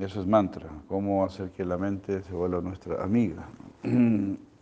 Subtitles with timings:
[0.00, 3.46] Eso es mantra, cómo hacer que la mente se vuelva nuestra amiga.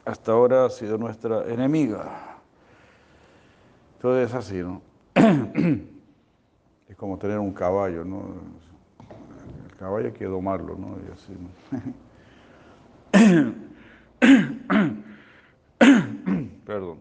[0.04, 2.38] Hasta ahora ha sido nuestra enemiga.
[4.00, 4.82] Todo es así, ¿no?
[6.88, 8.22] Es como tener un caballo, ¿no?
[9.68, 10.96] El caballo hay que domarlo, ¿no?
[11.06, 11.50] Y así, ¿no?
[16.66, 16.98] Perdón.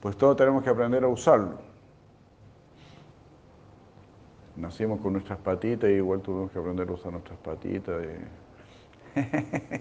[0.00, 1.69] Pues todos tenemos que aprender a usarlo.
[4.70, 8.00] Nacimos con nuestras patitas y igual tuvimos que aprender a usar nuestras patitas.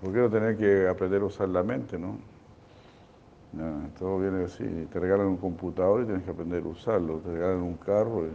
[0.00, 2.16] ¿Por qué no tener que aprender a usar la mente, no?
[3.98, 4.86] todo viene así.
[4.92, 7.18] Te regalan un computador y tienes que aprender a usarlo.
[7.18, 8.30] Te regalan un carro y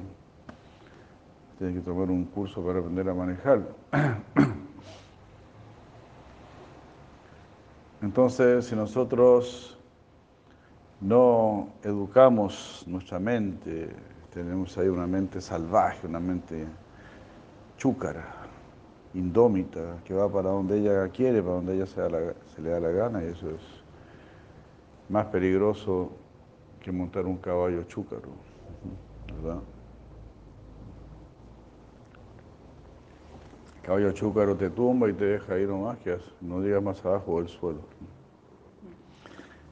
[1.58, 3.70] tienes que tomar un curso para aprender a manejarlo.
[8.02, 9.78] Entonces, si nosotros
[11.00, 13.95] no educamos nuestra mente,
[14.34, 16.66] tenemos ahí una mente salvaje, una mente
[17.78, 18.26] chúcara,
[19.14, 21.95] indómita, que va para donde ella quiere, para donde ella se,
[22.56, 23.62] se le da la gana, y eso es
[25.09, 26.12] más peligroso
[26.80, 28.30] que montar un caballo chúcaro,
[29.42, 29.59] ¿verdad?
[33.81, 37.50] Caballo chúcaro te tumba y te deja ir nomás, que no digas más abajo del
[37.50, 37.80] suelo.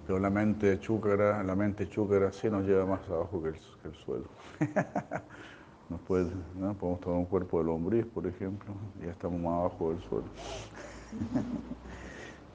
[0.07, 3.59] Pero la mente chúcara, la mente chúcara sí nos lleva más abajo que el,
[4.05, 4.23] suelo.
[5.89, 5.97] ¿no?
[5.97, 10.27] Podemos tomar un cuerpo de lombriz, por ejemplo, y ya estamos más abajo del suelo.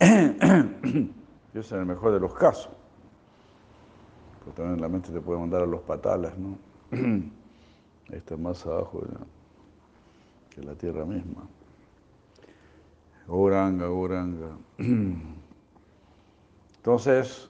[1.52, 2.72] Eso es el mejor de los casos.
[4.40, 6.56] Pero también la mente te puede mandar a los patalas, ¿no?
[8.10, 9.02] Está más abajo
[10.48, 11.46] que la tierra misma.
[13.28, 14.56] Oranga, oranga.
[16.82, 17.48] Entonces,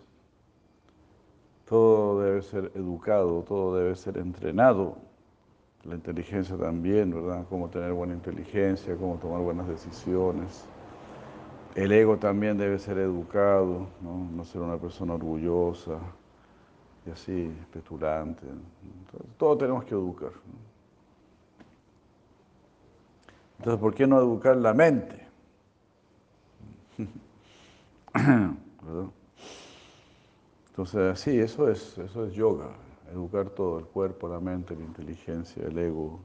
[1.66, 4.98] todo debe ser educado, todo debe ser entrenado.
[5.84, 7.46] La inteligencia también, ¿verdad?
[7.48, 10.66] Cómo tener buena inteligencia, cómo tomar buenas decisiones.
[11.74, 14.18] El ego también debe ser educado, ¿no?
[14.36, 15.98] No ser una persona orgullosa
[17.06, 18.44] y así, petulante.
[19.38, 20.32] todo tenemos que educar.
[23.56, 25.26] Entonces, ¿por qué no educar la mente?
[28.12, 29.08] ¿Verdad?
[30.72, 32.70] Entonces, sí, eso es, eso es yoga,
[33.12, 36.18] educar todo, el cuerpo, la mente, la inteligencia, el ego.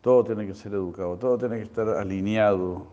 [0.00, 2.88] Todo tiene que ser educado, todo tiene que estar alineado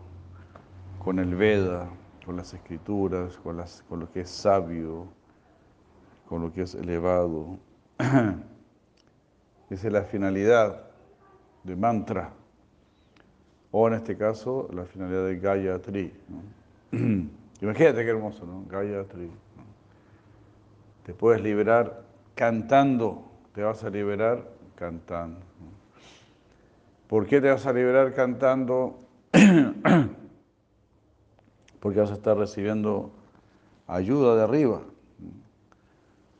[1.00, 1.90] con el Veda,
[2.24, 5.08] con las escrituras, con, las, con lo que es sabio,
[6.28, 7.58] con lo que es elevado.
[7.98, 10.80] Esa es la finalidad
[11.64, 12.32] de mantra,
[13.72, 16.12] o en este caso la finalidad de Gayatri.
[17.60, 18.64] Imagínate qué hermoso, ¿no?
[18.68, 19.28] Gayatri.
[21.06, 22.02] Te puedes liberar
[22.34, 24.44] cantando, te vas a liberar
[24.74, 25.38] cantando.
[27.06, 28.98] ¿Por qué te vas a liberar cantando?
[31.78, 33.12] Porque vas a estar recibiendo
[33.86, 34.80] ayuda de arriba.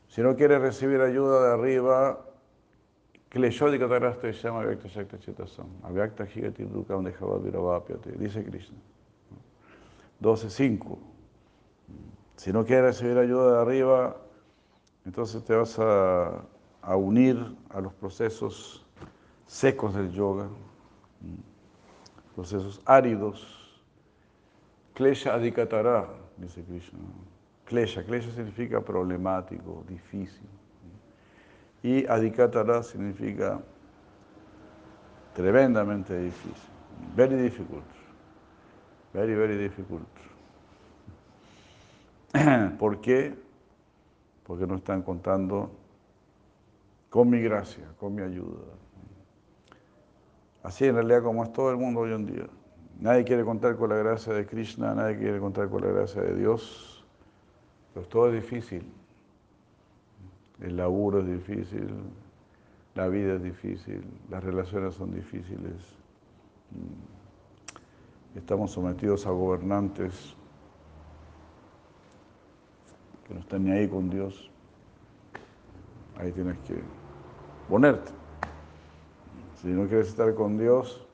[0.09, 2.25] Si no quieres recibir ayuda de arriba,
[8.19, 8.77] dice Krishna.
[10.21, 10.97] 12.5.
[12.35, 14.17] Si no quieres recibir ayuda de arriba,
[15.07, 16.43] entonces te vas a,
[16.97, 18.85] unir a los procesos
[19.45, 20.49] secos del yoga,
[22.35, 23.81] procesos áridos.
[24.93, 26.99] Klesha adikatara, dice Krishna.
[27.63, 30.47] Klesha, klesha significa problemático, difícil.
[31.83, 33.61] Y adikatara significa
[35.33, 36.69] tremendamente difícil.
[37.15, 37.85] Very difficult.
[39.13, 40.07] Very, very difficult.
[42.77, 43.46] ¿Por qué?
[44.47, 45.69] Porque no están contando
[47.09, 48.63] con mi gracia, con mi ayuda.
[50.63, 52.47] Así en realidad como es todo el mundo hoy en día.
[52.99, 56.35] Nadie quiere contar con la gracia de Krishna, nadie quiere contar con la gracia de
[56.35, 57.05] Dios,
[57.93, 58.89] pero todo es difícil.
[60.61, 61.89] El laburo es difícil,
[62.95, 65.75] la vida es difícil, las relaciones son difíciles.
[68.33, 70.36] Estamos sometidos a gobernantes
[73.27, 74.49] que no están ni ahí con Dios,
[76.17, 76.81] ahí tienes que
[77.69, 78.11] ponerte.
[79.61, 81.05] Si no quieres estar con Dios,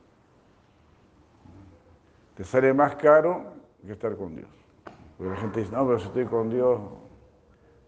[2.36, 3.44] te sale más caro
[3.86, 4.50] que estar con Dios.
[5.18, 6.80] Porque la gente dice, no, pero si estoy con Dios,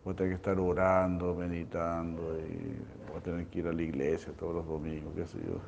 [0.03, 2.77] voy a tener que estar orando, meditando, y
[3.09, 5.59] voy a tener que ir a la iglesia todos los domingos, qué sé yo.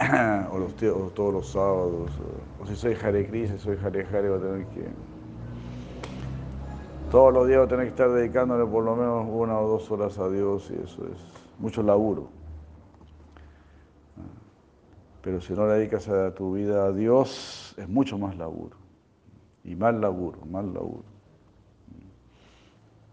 [0.52, 0.74] o, los,
[1.14, 2.10] todos los sábados.
[2.60, 4.88] O, si soy Hare Krishna, soy Hare Hare, voy a tener que
[7.12, 9.90] todos los días va a tener que estar dedicándole por lo menos una o dos
[9.90, 11.18] horas a Dios y eso es
[11.58, 12.30] mucho laburo.
[15.20, 18.78] Pero si no le dedicas a tu vida a Dios, es mucho más laburo.
[19.62, 21.04] Y más laburo, más laburo.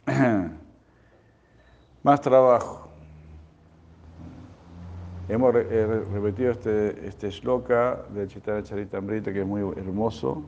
[2.02, 2.88] más trabajo.
[5.28, 10.46] Hemos repetido este, este shloka de Chaitanya Charitamrita que es muy hermoso.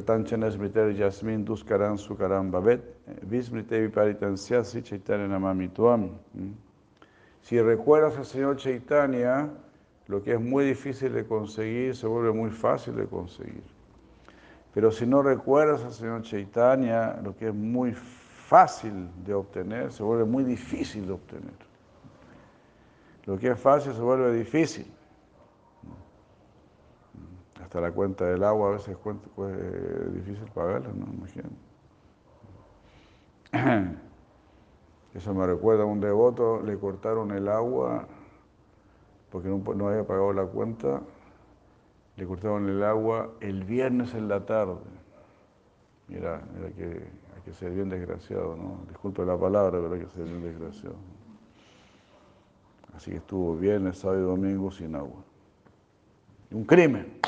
[0.00, 2.80] Smriter Yasmin Duskaran Sukaran Babet
[3.28, 6.10] Viparitansya Chaitanya.
[7.42, 9.50] Si recuerdas al Señor Chaitanya,
[10.08, 13.62] lo que es muy difícil de conseguir se vuelve muy fácil de conseguir.
[14.72, 20.02] Pero si no recuerdas al Señor Chaitanya, lo que es muy fácil de obtener se
[20.02, 21.54] vuelve muy difícil de obtener.
[23.26, 24.93] Lo que es fácil se vuelve difícil.
[27.80, 28.98] La cuenta del agua a veces es
[29.34, 31.06] pues, difícil pagarla, ¿no?
[31.12, 31.56] Imagínate.
[35.14, 38.06] Eso me recuerda a un devoto, le cortaron el agua
[39.30, 41.02] porque no, había pagado la cuenta,
[42.16, 44.76] le cortaron el agua el viernes en la tarde.
[46.06, 48.84] Mira, mira que hay que ser bien desgraciado, ¿no?
[48.88, 50.94] Disculpe la palabra, pero hay que ser bien desgraciado.
[52.94, 55.24] Así que estuvo viernes, sábado y domingo sin agua.
[56.52, 57.18] Un crimen,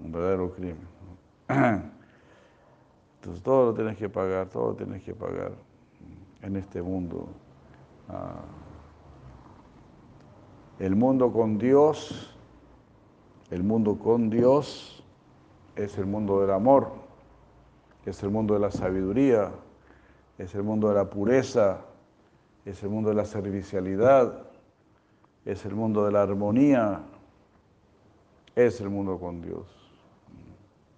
[0.00, 0.88] un verdadero crimen.
[3.16, 5.52] Entonces todo lo tienes que pagar, todo lo tienes que pagar
[6.42, 7.28] en este mundo.
[8.08, 8.44] Ah,
[10.78, 12.34] el mundo con Dios,
[13.50, 15.02] el mundo con Dios
[15.74, 16.92] es el mundo del amor,
[18.04, 19.50] es el mundo de la sabiduría,
[20.38, 21.80] es el mundo de la pureza,
[22.64, 24.46] es el mundo de la servicialidad,
[25.44, 27.00] es el mundo de la armonía,
[28.54, 29.66] es el mundo con Dios,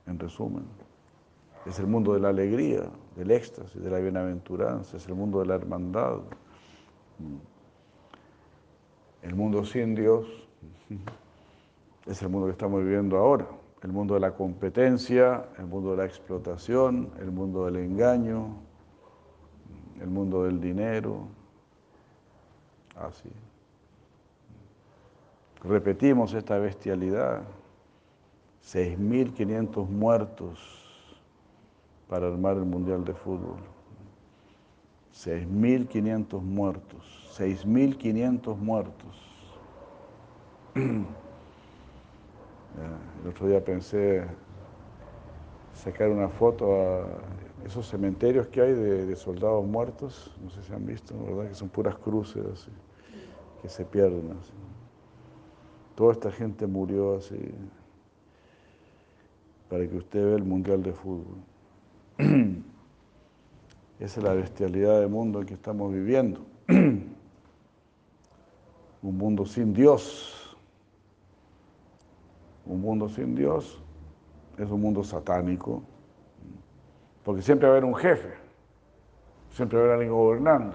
[0.06, 0.64] en resumen.
[1.67, 2.82] Es el mundo de la alegría,
[3.17, 6.20] del éxtasis, de la bienaventuranza, es el mundo de la hermandad.
[9.23, 10.26] El mundo sin Dios
[12.06, 13.47] es el mundo que estamos viviendo ahora,
[13.82, 18.56] el mundo de la competencia, el mundo de la explotación, el mundo del engaño,
[20.00, 21.29] el mundo del dinero.
[22.97, 23.31] Así.
[25.62, 27.43] Repetimos esta bestialidad.
[28.65, 30.59] 6.500 muertos
[32.09, 33.59] para armar el Mundial de Fútbol.
[35.12, 39.27] 6.500 muertos, 6.500 muertos.
[43.23, 44.25] El otro día pensé
[45.75, 47.07] sacar una foto a
[47.67, 51.49] esos cementerios que hay de, soldados muertos, no sé si han visto, ¿verdad?
[51.49, 52.69] Que son puras cruces
[53.61, 54.53] que se pierden así.
[55.95, 57.53] Toda esta gente murió así
[59.71, 61.39] para que usted vea el Mundial de Fútbol.
[64.01, 66.41] Esa es la bestialidad del mundo en que estamos viviendo.
[66.69, 67.15] Un
[69.03, 70.59] mundo sin Dios.
[72.67, 73.81] Un mundo sin Dios
[74.59, 75.83] es un mundo satánico.
[77.25, 78.35] Porque siempre va a haber un jefe.
[79.53, 80.75] Siempre va a haber alguien gobernando.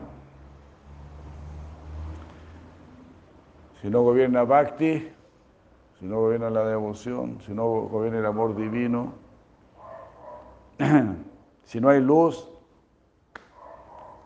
[3.81, 5.09] Si no gobierna Bhakti,
[5.99, 9.13] si no gobierna la devoción, si no gobierna el amor divino,
[11.65, 12.47] Si no hay luz,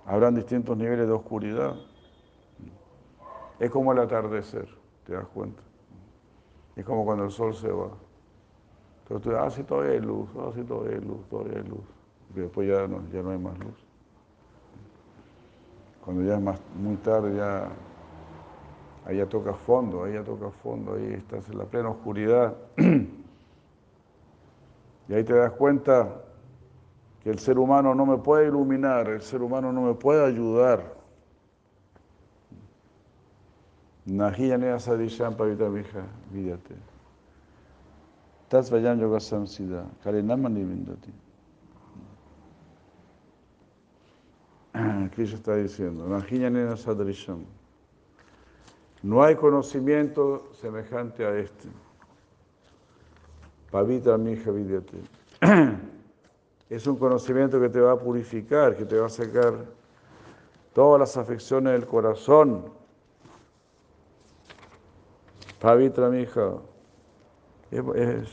[0.06, 1.76] habrán distintos niveles de oscuridad.
[3.60, 4.68] Es como el atardecer,
[5.06, 5.62] ¿te das cuenta?
[6.76, 7.90] Es como cuando el sol se va.
[9.04, 11.64] Entonces tú dices, ah, sí, todavía hay luz, ah, sí, todavía hay luz, todavía hay
[11.64, 11.84] luz.
[12.36, 13.86] Y después ya no, ya no hay más luz.
[16.04, 17.70] Cuando ya es más, muy tarde, ya,
[19.14, 22.56] ya toca fondo, ya toca fondo, ahí estás en la plena oscuridad.
[25.10, 26.22] Y ahí te das cuenta
[27.24, 30.94] que el ser humano no me puede iluminar, el ser humano no me puede ayudar.
[34.06, 36.76] Nahiyanea sadisham pavita vija, vídate.
[38.50, 41.12] Tas vayan yoga samsida, karinamani vindati.
[45.16, 47.46] Krishna está diciendo, Nahiyanea sadrisham.
[49.02, 51.70] No hay conocimiento semejante a este.
[53.72, 54.98] Pavita mija, vídate.
[56.70, 59.54] es un conocimiento que te va a purificar, que te va a sacar
[60.74, 62.66] todas las afecciones del corazón.
[65.60, 66.54] Pavitra, mi hija,
[67.70, 68.28] es,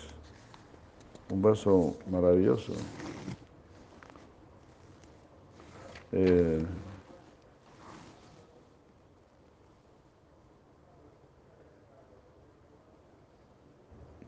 [1.28, 2.72] un verso maravilloso.
[6.12, 6.64] Eh,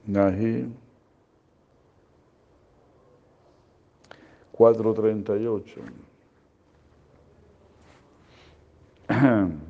[0.09, 0.73] Nahi.
[4.53, 5.83] 438.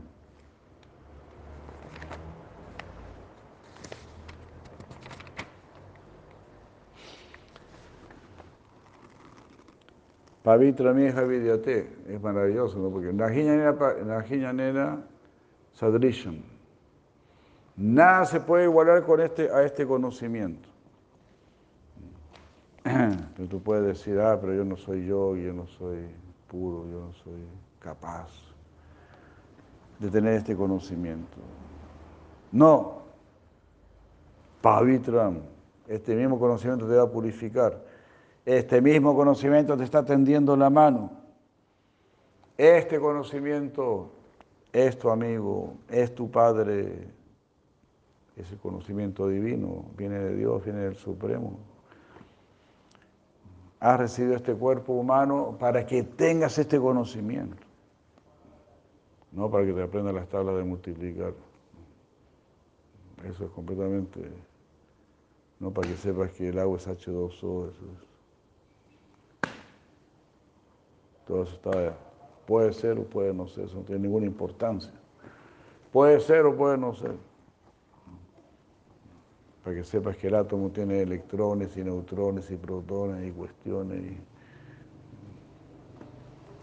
[10.48, 12.88] Pavitra Mieja Vidyate, es maravilloso, ¿no?
[12.88, 15.02] Porque Najiñanera
[15.74, 16.57] Sadrisham.
[17.78, 20.68] Nada se puede igualar con este, a este conocimiento.
[22.82, 26.08] Pero tú puedes decir, ah, pero yo no soy yo, yo no soy
[26.48, 27.46] puro, yo no soy
[27.78, 28.28] capaz
[30.00, 31.36] de tener este conocimiento.
[32.50, 33.02] No.
[34.60, 35.42] Pavitram,
[35.86, 37.80] este mismo conocimiento te va a purificar.
[38.44, 41.12] Este mismo conocimiento te está tendiendo la mano.
[42.56, 44.10] Este conocimiento
[44.72, 47.17] es tu amigo, es tu Padre.
[48.38, 51.58] Ese conocimiento divino viene de Dios, viene del Supremo.
[53.80, 57.56] Has recibido este cuerpo humano para que tengas este conocimiento.
[59.32, 61.34] No para que te aprendas las tablas de multiplicar.
[63.24, 64.30] Eso es completamente...
[65.58, 68.08] No para que sepas que el agua es H2O, eso es
[71.26, 71.96] Todo eso está,
[72.46, 74.92] puede ser o puede no ser, eso no tiene ninguna importancia.
[75.92, 77.16] Puede ser o puede no ser.
[79.68, 84.14] Para que sepas que el átomo tiene electrones y neutrones y protones y cuestiones.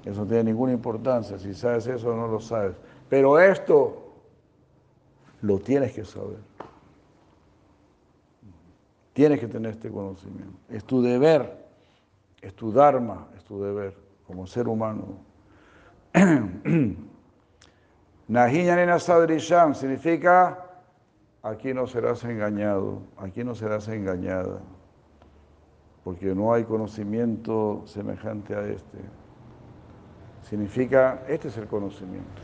[0.03, 1.37] Eso no tiene ninguna importancia.
[1.37, 2.75] Si sabes eso, no lo sabes.
[3.07, 4.11] Pero esto
[5.41, 6.39] lo tienes que saber.
[9.13, 10.57] Tienes que tener este conocimiento.
[10.67, 11.63] Es tu deber,
[12.41, 13.95] es tu dharma, es tu deber
[14.25, 15.19] como ser humano.
[18.27, 20.64] Nahiyanena Sadrisham significa
[21.45, 24.61] aquí no serás engañado, aquí no serás engañada,
[26.03, 28.97] porque no hay conocimiento semejante a este.
[30.49, 32.41] Significa, este es el conocimiento.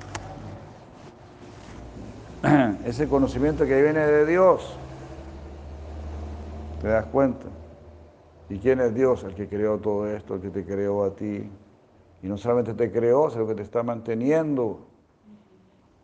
[2.85, 4.77] Ese conocimiento que viene de Dios.
[6.81, 7.45] ¿Te das cuenta?
[8.49, 9.23] ¿Y quién es Dios?
[9.23, 11.49] El que creó todo esto, el que te creó a ti,
[12.21, 14.90] y no solamente te creó, sino que te está manteniendo.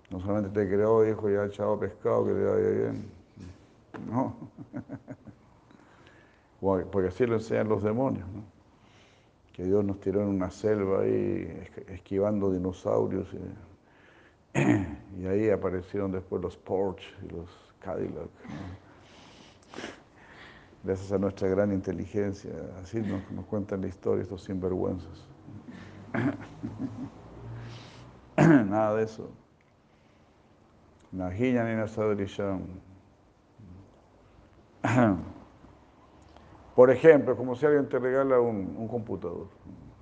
[0.10, 3.12] No solamente te creó, dijo, ya echado pescado, que te vaya bien.
[4.10, 4.36] No.
[6.92, 8.44] Porque así lo enseñan los demonios, ¿no?
[9.54, 13.28] Que Dios nos tiró en una selva ahí, esquivando dinosaurios.
[15.20, 17.50] Y, ahí aparecieron después los Porsche y los
[17.80, 18.30] Cadillac.
[20.84, 22.52] Gracias a nuestra gran inteligencia.
[22.82, 25.28] Así nos, nos cuentan la historia estos sinvergüenzas.
[28.38, 29.32] Nada de eso.
[31.18, 31.86] Najiña ni
[36.76, 39.48] Por ejemplo, como si alguien te regala un, un, computador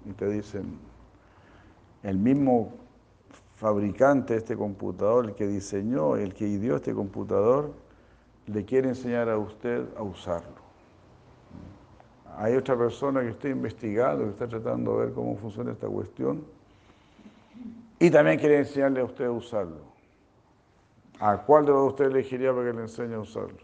[0.06, 0.78] y te dicen,
[2.04, 2.74] el mismo
[3.56, 7.72] fabricante de este computador, el que diseñó, el que ideó este computador,
[8.48, 10.66] le quiere enseñar a usted a usarlo
[12.38, 16.44] hay otra persona que está investigando, que está tratando de ver cómo funciona esta cuestión
[18.00, 19.95] y también quiere enseñarle a usted a usarlo.
[21.20, 23.58] ¿A cuál de los elegiría para que le enseñe a usarlo?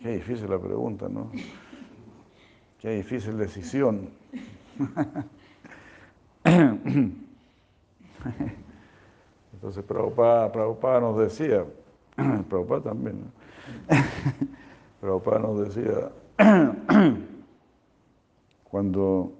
[0.00, 1.30] Qué difícil la pregunta, ¿no?
[2.78, 4.08] Qué difícil decisión.
[9.52, 11.64] Entonces Prabhupada, nos decía,
[12.48, 13.30] Prabhupada también, ¿no?
[15.00, 16.10] Prabhupada nos decía,
[18.64, 19.32] cuando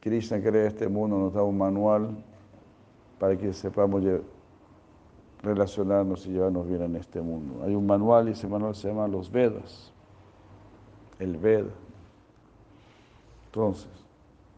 [0.00, 2.24] Krishna crea este mundo, nos da un manual
[3.20, 4.02] para que sepamos
[5.42, 7.64] relacionarnos y llevarnos bien en este mundo.
[7.64, 9.92] Hay un manual y ese manual se llama los Vedas,
[11.18, 11.70] el Veda.
[13.46, 13.88] Entonces,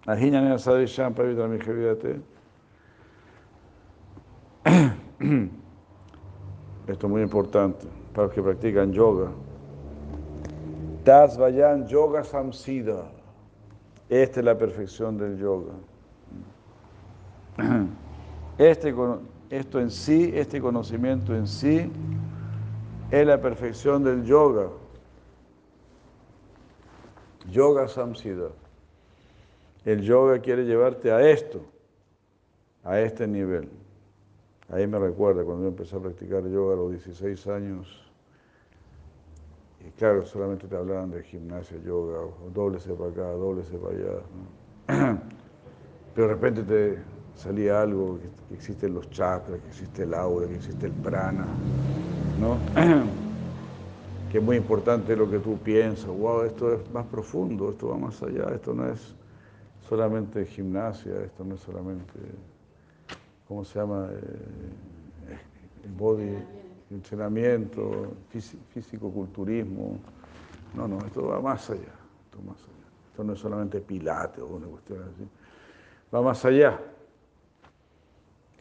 [0.07, 2.21] Ahiñanena Sadisham Pavitra Mijavidate.
[6.87, 9.31] Esto es muy importante para los que practican yoga.
[11.05, 11.39] Das
[11.89, 13.11] Yoga Samsida.
[14.09, 15.73] Esta es la perfección del yoga.
[18.57, 18.95] Este,
[19.51, 21.91] esto en sí, este conocimiento en sí,
[23.11, 24.69] es la perfección del yoga.
[27.51, 28.49] Yoga Samsida.
[29.85, 31.61] El yoga quiere llevarte a esto,
[32.83, 33.69] a este nivel.
[34.71, 38.05] Ahí me recuerda cuando yo empecé a practicar yoga a los 16 años
[39.87, 42.19] y claro, solamente te hablaban de gimnasia, yoga,
[42.55, 45.19] doblese para acá, doblese para allá.
[46.15, 46.99] Pero de repente te
[47.37, 51.47] salía algo, que existen los chakras, que existe el aura, que existe el prana,
[52.41, 52.59] ¿no?
[54.31, 57.99] que es muy importante lo que tú piensas, wow, esto es más profundo, esto va
[57.99, 59.15] más allá, esto no es
[59.89, 62.13] solamente gimnasia, esto no es solamente,
[63.47, 64.09] ¿cómo se llama?
[64.11, 65.39] Eh,
[65.85, 66.37] el body
[66.91, 68.13] entrenamiento,
[68.73, 69.99] físico-culturismo.
[70.75, 71.81] No, no, esto va más allá,
[72.25, 72.87] esto más allá.
[73.11, 75.29] Esto no es solamente pilates o una cuestión así.
[76.15, 76.81] va más allá.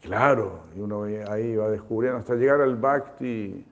[0.03, 3.65] Claro, y uno ahí va descubriendo hasta llegar al bhakti.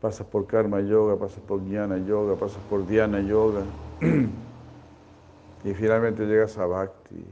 [0.00, 3.62] Pasas por karma yoga, pasas por jnana yoga, pasas por dhyana yoga.
[5.64, 7.24] y finalmente llegas a bhakti.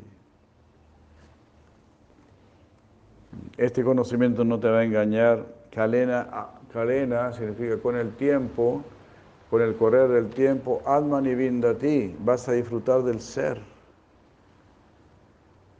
[3.56, 5.46] Este conocimiento no te va a engañar.
[5.70, 8.82] Kalena, kalena significa con el tiempo,
[9.50, 13.73] con el correr del tiempo, Atman y Vindati, vas a disfrutar del ser.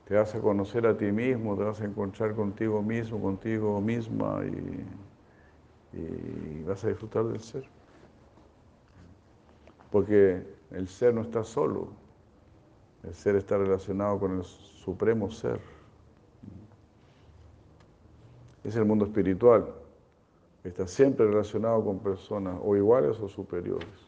[0.07, 4.43] Te vas a conocer a ti mismo, te vas a encontrar contigo mismo, contigo misma
[4.45, 7.65] y, y vas a disfrutar del ser.
[9.91, 10.43] Porque
[10.73, 11.89] el ser no está solo,
[13.03, 15.61] el ser está relacionado con el supremo ser.
[18.63, 19.73] Es el mundo espiritual.
[20.65, 24.04] Está siempre relacionado con personas o iguales o superiores.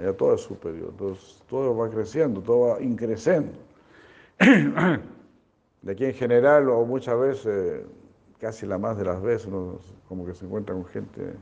[0.00, 0.94] Allá todo es superior,
[1.46, 3.52] todo, va creciendo, todo va increciendo.
[4.38, 7.84] De aquí en general, o muchas veces,
[8.38, 9.50] casi la más de las veces,
[10.08, 11.34] como que se encuentra con gente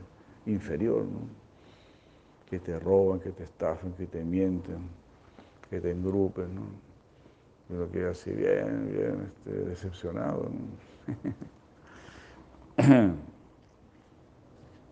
[0.45, 1.05] inferior,
[2.49, 4.89] que te roban, que te estafan, que te mienten,
[5.69, 6.55] que te engrupen.
[6.55, 6.63] ¿no?
[7.69, 10.49] Uno queda así bien, bien este, decepcionado.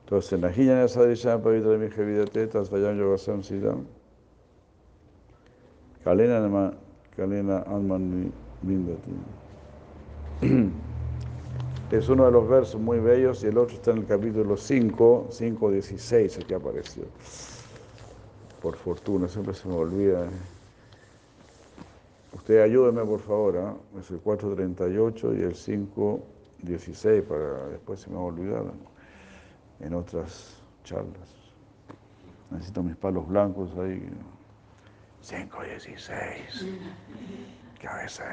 [0.08, 3.86] Entonces, Nahiyana Sadisham Pavitra Mijavidate Tasvayam Yogasam Siddham
[6.06, 6.74] Kalena
[7.18, 7.66] Kalena.
[11.92, 15.28] Es uno de los versos muy bellos y el otro está en el capítulo 5,
[15.30, 17.04] 5, 16, aquí apareció.
[18.62, 20.24] Por fortuna, siempre se me olvida.
[20.24, 20.30] ¿eh?
[22.34, 24.00] Usted ayúdeme, por favor, ¿eh?
[24.00, 28.64] es el 438 y el 516, para después se me va a olvidar
[29.80, 31.36] en otras charlas.
[32.52, 34.10] Necesito mis palos blancos ahí.
[35.22, 36.66] 516.
[37.82, 38.24] Cabeza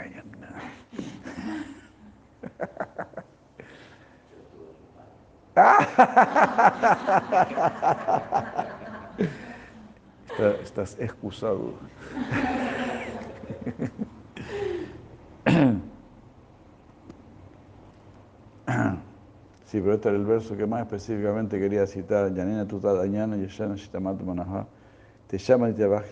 [10.63, 11.75] Estás excusado.
[19.75, 22.33] Sí, pero este era el verso que más específicamente quería citar.
[22.33, 24.69] Yanena tuta dañana yashana shitamat manaha.
[25.27, 26.05] Te llama y te va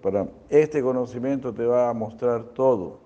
[0.00, 0.30] param.
[0.48, 3.00] Este conocimiento te va a mostrar todo.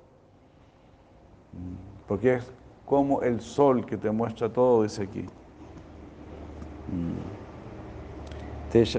[2.07, 2.53] Porque es
[2.87, 5.27] como el sol que te muestra todo, dice aquí.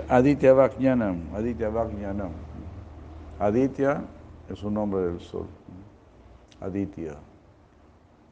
[0.10, 2.32] Aditya Vajnanam, Aditya Vajnanam.
[3.40, 4.04] Aditya
[4.50, 5.48] es un nombre del sol.
[6.60, 7.16] Aditya.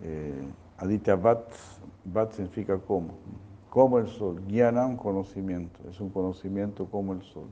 [0.03, 0.43] Eh,
[0.77, 1.51] Aditya Vat,
[2.05, 3.17] Vat significa como,
[3.69, 4.41] como el sol.
[4.47, 7.47] Jnanam, conocimiento, es un conocimiento como el sol.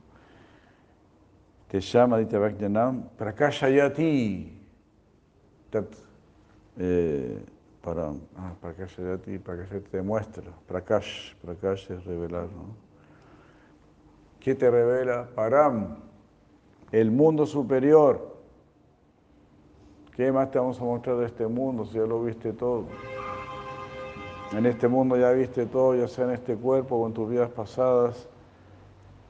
[1.68, 4.62] Te llama Aditya Vajnanam Prakashayati.
[6.78, 7.46] Eh,
[7.82, 10.52] para, ah, Prakashayati, Prakashayati te muestra.
[10.68, 12.86] Prakash, Prakash es revelar, ¿no?
[14.40, 15.28] ¿Qué te revela?
[15.34, 15.98] Param,
[16.92, 18.36] el mundo superior.
[20.16, 22.86] ¿Qué más te vamos a mostrar de este mundo si ya lo viste todo?
[24.52, 27.50] En este mundo ya viste todo, ya sea en este cuerpo o en tus vidas
[27.50, 28.28] pasadas,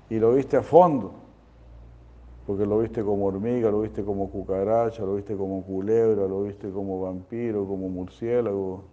[0.10, 1.14] y lo viste a fondo,
[2.46, 6.70] porque lo viste como hormiga, lo viste como cucaracha, lo viste como culebra, lo viste
[6.70, 8.84] como vampiro, como murciélago,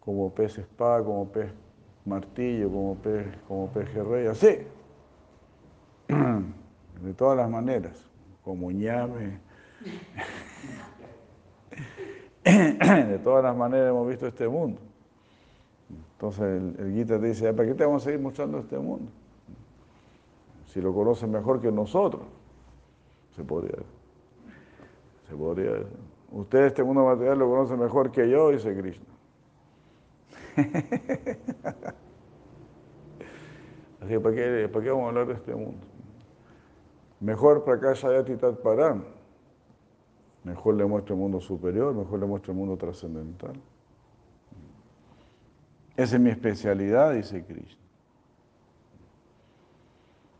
[0.00, 1.50] como pez espada, como pez
[2.04, 4.58] martillo, como pez, como pez rey, así.
[7.02, 8.04] De todas las maneras,
[8.44, 9.38] como ñame.
[12.44, 14.87] De todas las maneras hemos visto este mundo.
[16.18, 19.08] Entonces el, el Gita dice, ¿para qué te vamos a seguir mostrando este mundo?
[20.66, 22.22] Si lo conocen mejor que nosotros.
[23.36, 23.78] Se podría.
[25.28, 25.84] Se podría.
[26.32, 29.06] Usted este mundo material lo conoce mejor que yo, dice Krishna.
[34.00, 35.86] Así que ¿para qué, ¿para qué vamos a hablar de este mundo?
[37.20, 39.04] Mejor Prakashayati Tat Param.
[40.42, 43.52] Mejor le muestra el mundo superior, mejor le muestra el mundo trascendental.
[45.98, 47.82] Esa es mi especialidad, dice Krishna.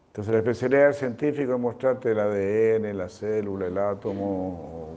[0.07, 4.91] Entonces la especialidad del científico es mostrarte el ADN, la célula, el átomo,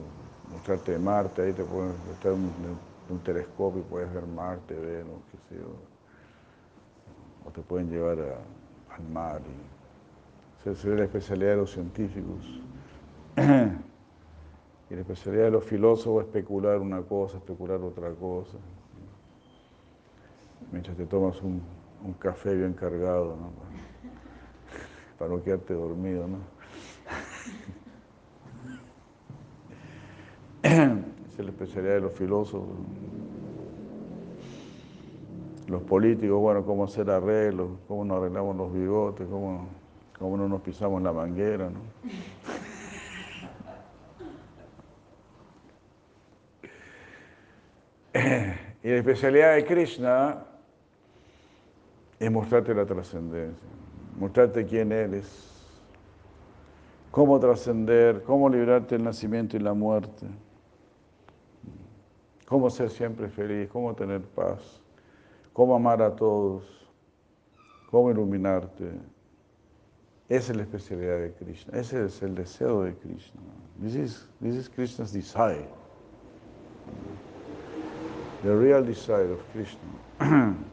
[0.52, 5.60] mostrarte Marte, ahí te pueden mostrar un, telescopio y puedes ver Marte, Venus, qué sé
[5.60, 5.74] yo.
[7.44, 9.40] O te pueden llevar al mar.
[10.60, 12.60] Esa sería la especialidad de los científicos.
[13.36, 18.58] y la especialidad de los filósofos es especular una cosa, especular otra cosa.
[20.70, 21.62] Mientras te tomas un,
[22.18, 23.36] café bien cargado,
[25.18, 26.38] para no quedarte dormido, ¿no?
[30.62, 30.94] Esa
[31.38, 32.76] es la especialidad de los filósofos.
[35.68, 39.68] Los políticos, bueno, cómo hacer arreglos, cómo nos arreglamos los bigotes, cómo,
[40.18, 41.80] cómo no nos pisamos la manguera, ¿no?
[48.84, 50.44] Y la especialidad de Krishna
[52.22, 53.68] es mostrarte la trascendencia,
[54.16, 55.26] mostrarte quién eres,
[57.10, 60.28] cómo trascender, cómo librarte del nacimiento y la muerte,
[62.46, 64.80] cómo ser siempre feliz, cómo tener paz,
[65.52, 66.62] cómo amar a todos,
[67.90, 68.92] cómo iluminarte.
[70.28, 73.40] Esa es la especialidad de Krishna, ese es el deseo de Krishna.
[73.80, 75.66] This is, this is Krishna's desire.
[78.44, 80.56] The real desire of Krishna.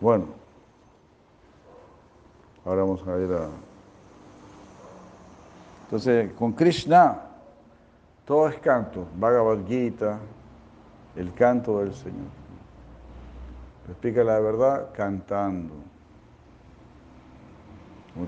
[0.00, 0.26] bueno,
[2.64, 3.48] ahora vamos a ir a...
[5.84, 7.20] Entonces, con Krishna,
[8.24, 9.06] todo es canto.
[9.16, 10.18] Bhagavad Gita,
[11.16, 12.28] el canto del Señor.
[13.88, 15.74] Explica la verdad cantando.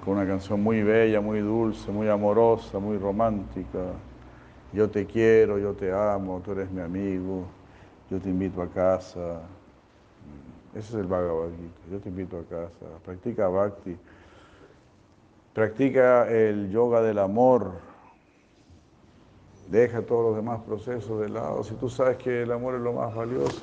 [0.05, 3.79] Con una canción muy bella, muy dulce, muy amorosa, muy romántica.
[4.73, 7.45] Yo te quiero, yo te amo, tú eres mi amigo
[8.11, 9.41] yo te invito a casa.
[10.75, 11.81] Ese es el Bhagavad Gita.
[11.91, 12.87] Yo te invito a casa.
[13.05, 13.97] Practica Bhakti.
[15.53, 17.73] Practica el yoga del amor.
[19.69, 21.65] Deja todos los demás procesos de lado.
[21.65, 23.63] Si tú sabes que el amor es lo más valioso,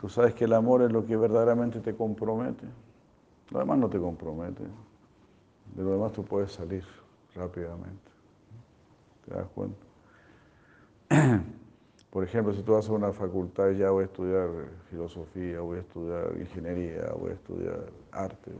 [0.00, 2.66] tú sabes que el amor es lo que verdaderamente te compromete.
[3.50, 4.62] Lo demás no te compromete.
[5.74, 6.84] De lo demás tú puedes salir
[7.34, 8.10] rápidamente.
[9.26, 9.86] ¿Te das cuenta?
[12.10, 14.48] Por ejemplo, si tú vas a una facultad, ya voy a estudiar
[14.90, 18.50] filosofía, voy a estudiar ingeniería, voy a estudiar arte.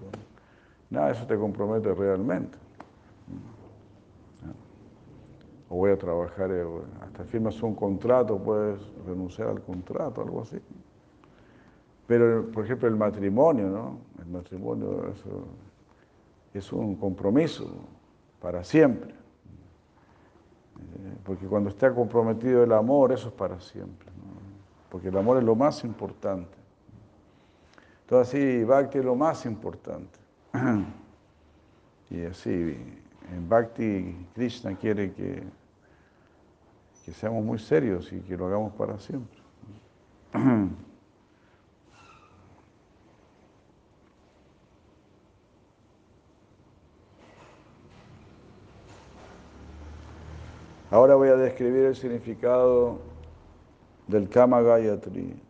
[0.88, 2.56] Nada, eso te compromete realmente.
[5.68, 6.64] O voy a trabajar, eh,
[7.00, 10.60] hasta firmas un contrato, puedes renunciar al contrato, algo así.
[12.06, 13.98] Pero, por ejemplo, el matrimonio, ¿no?
[14.20, 15.46] El matrimonio eso,
[16.54, 17.68] es un compromiso
[18.40, 19.19] para siempre.
[20.80, 24.08] Eh, porque cuando está comprometido el amor, eso es para siempre.
[24.88, 26.56] Porque el amor es lo más importante.
[28.02, 30.18] Entonces, Bhakti es lo más importante.
[32.12, 32.76] Y así,
[33.32, 35.44] en Bhakti, Krishna quiere que,
[37.04, 39.38] que seamos muy serios y que lo hagamos para siempre.
[50.92, 52.98] Ahora voy a describir el significado
[54.08, 55.40] del Kama Gayatri,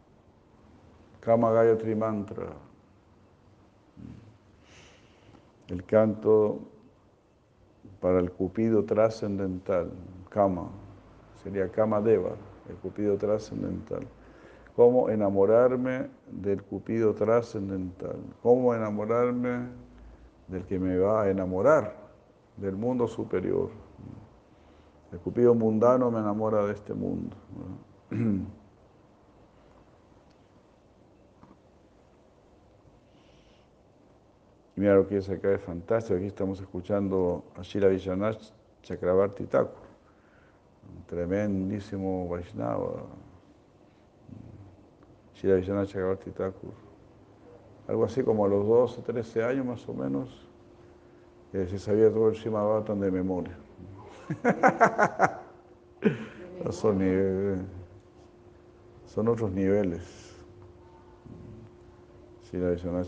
[1.21, 2.53] Kama Gayatri Mantra,
[5.69, 6.59] el canto
[8.01, 9.91] para el cupido trascendental,
[10.29, 10.69] Kama,
[11.43, 12.33] sería Kama Deva,
[12.69, 14.07] el cupido trascendental.
[14.77, 19.69] Cómo enamorarme del cupido trascendental, cómo enamorarme
[20.49, 21.97] del que me va a enamorar,
[22.59, 23.71] del mundo superior.
[25.13, 27.37] El cupido mundano me enamora de este mundo.
[34.77, 36.17] Mira lo que es acá, es fantástico.
[36.17, 38.41] Aquí estamos escuchando a Shira Vishwanath
[38.83, 39.83] Chakravarti Thakur,
[40.97, 43.03] un tremendísimo Vaishnava.
[45.35, 46.73] Shira Vishwanath Chakravarti Thakur.
[47.89, 50.47] Algo así como a los 12, 13 años más o menos,
[51.51, 53.59] que se sabía todo el Shima de memoria.
[56.71, 57.67] son,
[59.07, 60.31] son otros niveles.
[62.53, 63.05] la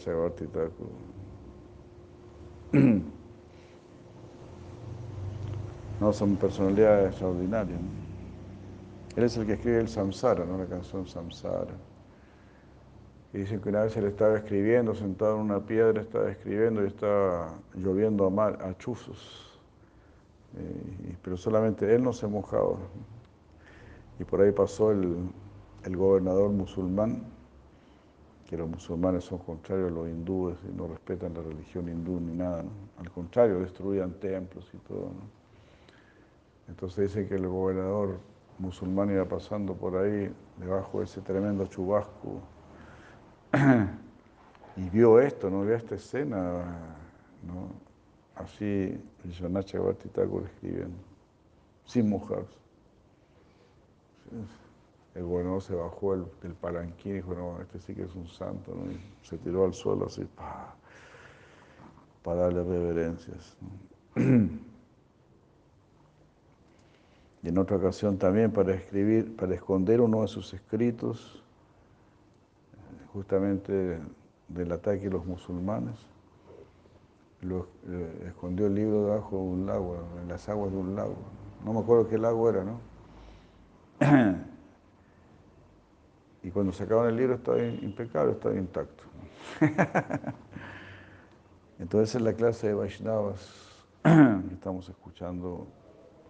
[6.01, 7.79] No, son personalidades extraordinarias.
[9.15, 10.59] Él es el que escribe el Samsara, ¿no?
[10.59, 11.75] la canción Samsara.
[13.33, 16.89] Y dicen que una vez él estaba escribiendo, sentado en una piedra, estaba escribiendo y
[16.89, 19.52] estaba lloviendo a, mar, a chuzos.
[20.57, 22.77] Eh, pero solamente él no se mojaba.
[24.19, 25.31] Y por ahí pasó el,
[25.97, 27.25] gobernador musulmán,
[28.49, 32.35] que los musulmanes son contrarios a los hindúes y no respetan la religión hindú ni
[32.35, 32.65] nada.
[32.99, 35.11] Al contrario, destruían templos y todo.
[36.69, 38.19] Entonces dice que el gobernador
[38.59, 42.41] musulmán iba pasando por ahí, debajo de ese tremendo chubasco,
[44.77, 45.63] y vio esto, ¿no?
[45.63, 46.65] Vio esta escena,
[47.43, 47.73] ¿no?
[48.37, 50.99] Así Vishwanath Chakravarti Thakur escribiendo,
[51.85, 52.59] sin mojarse.
[55.15, 58.75] El gobernador se bajó del palanquín y dijo, no, este sí que es un santo,
[58.75, 58.85] ¿no?
[59.23, 60.27] se tiró al suelo así,
[62.23, 63.57] para darle reverencias.
[67.45, 71.43] Y en otra ocasión también para escribir, para esconder uno de sus escritos,
[73.13, 73.99] justamente
[74.49, 75.97] del ataque de los musulmanes,
[77.43, 77.67] lo,
[78.27, 81.17] escondió el libro debajo de un lago, en las aguas de un lago.
[81.65, 82.81] No me acuerdo qué lago era, ¿no?
[86.45, 89.05] Y cuando sacaban el libro estaba impecable, estaba intacto.
[91.79, 93.49] Entonces en la clase de Vaishnavas
[94.53, 95.69] estamos escuchando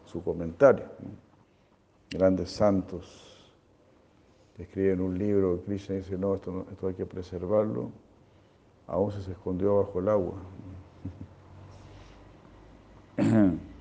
[0.04, 0.84] su comentario.
[2.10, 3.32] Grandes santos
[4.58, 7.90] escriben un libro, Krishna dice, no esto, esto hay que preservarlo,
[8.86, 10.34] aún se escondió bajo el agua.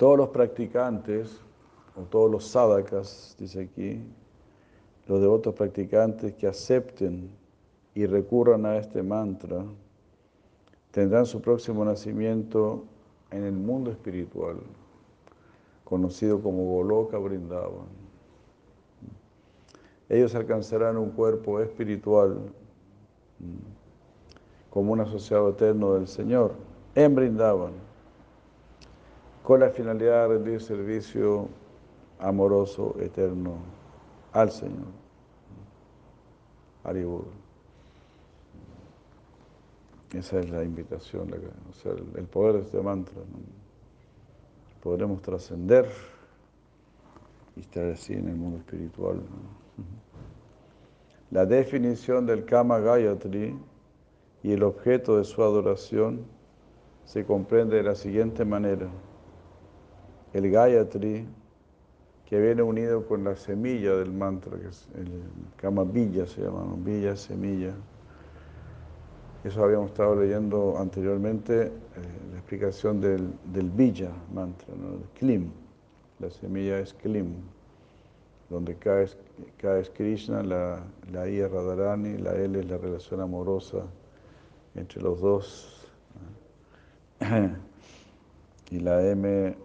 [0.00, 1.42] Todos los practicantes,
[1.94, 4.00] o todos los sadhakas, dice aquí,
[5.06, 7.28] los devotos practicantes que acepten
[7.94, 9.62] y recurran a este mantra,
[10.90, 12.84] tendrán su próximo nacimiento
[13.30, 14.56] en el mundo espiritual,
[15.84, 17.99] conocido como Goloka Brindavan.
[20.10, 22.36] Ellos alcanzarán un cuerpo espiritual
[24.68, 26.52] como un asociado eterno del Señor
[26.96, 27.72] en Brindavan
[29.44, 31.48] con la finalidad de rendir servicio
[32.18, 33.54] amoroso, eterno
[34.32, 35.00] al Señor.
[36.82, 37.26] Aribur.
[40.12, 41.32] Esa es la invitación,
[41.70, 43.14] o sea, el poder de este mantra.
[44.82, 45.88] Podremos trascender
[47.54, 49.20] y estar así en el mundo espiritual.
[51.30, 53.56] La definición del Kama Gayatri
[54.42, 56.24] y el objeto de su adoración
[57.04, 58.88] se comprende de la siguiente manera
[60.32, 61.26] el Gayatri,
[62.26, 65.22] que viene unido con la semilla del mantra, que es el
[65.56, 67.74] Kama Villa, se llama, Villa, semilla.
[69.42, 71.70] Eso habíamos estado leyendo anteriormente, eh,
[72.30, 74.98] la explicación del, del Villa mantra, ¿no?
[74.98, 75.50] el Klim.
[76.20, 77.34] La semilla es Klim,
[78.50, 79.16] donde K es,
[79.90, 83.86] Krishna, la, la I es Radharani, la L es la relación amorosa
[84.74, 85.86] entre los dos.
[88.72, 89.56] Y la M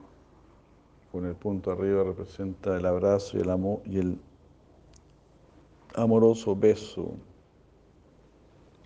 [1.11, 4.17] con el punto arriba representa el abrazo y el, amor, y el
[5.93, 7.13] amoroso beso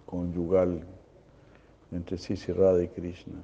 [0.05, 0.85] conyugal
[1.93, 3.39] entre Sisi Radha y Krishna.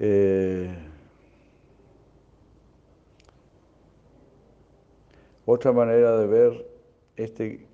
[0.00, 0.91] Eh,
[5.46, 6.66] otra manera de ver
[7.16, 7.66] este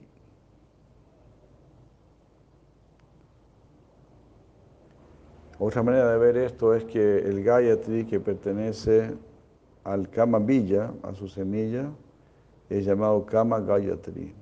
[5.61, 9.13] Otra manera de ver esto es que el Gayatri que pertenece
[9.83, 11.91] al Kama Villa, a su semilla,
[12.71, 14.33] es llamado Kama Gayatri.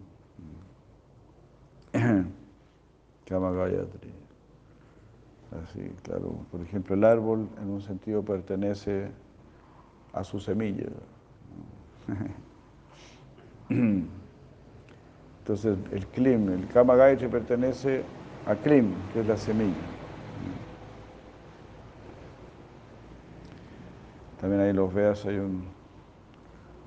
[3.24, 4.12] Kama Gayatri.
[5.62, 6.32] Así, claro.
[6.50, 9.10] Por ejemplo, el árbol en un sentido pertenece
[10.12, 10.84] a su semilla.
[15.40, 18.02] Entonces, el Klim, el Kama Gayatri pertenece
[18.46, 19.74] a Klim, que es la semilla.
[24.40, 25.64] También ahí los veas, hay un,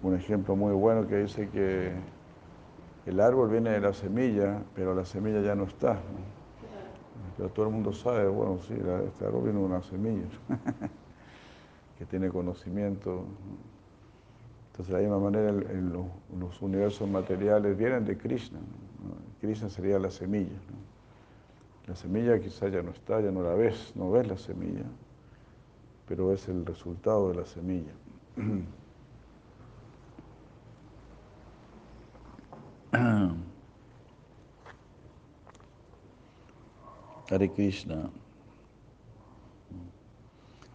[0.04, 1.92] un ejemplo muy bueno que dice que
[3.06, 5.98] el árbol viene de la semilla, pero la semilla ya no está.
[7.38, 8.76] Pero todo el mundo sabe, bueno, sí,
[9.08, 10.28] este árbol viene de una semilla,
[11.98, 13.24] que tiene conocimiento.
[14.72, 18.60] Entonces, de la misma manera, los universos materiales vienen de Krishna.
[19.42, 20.58] Krishna sería la semilla.
[21.88, 24.86] La semilla quizá ya no está, ya no la ves, no ves la semilla
[26.10, 27.94] pero es el resultado de la semilla.
[37.30, 38.10] Hare Krishna.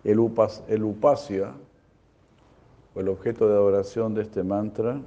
[0.04, 1.52] El, upas, el upasya,
[2.94, 5.00] el objeto de adoración de este mantra,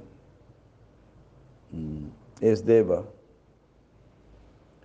[1.72, 2.06] mm,
[2.40, 3.04] es Deva,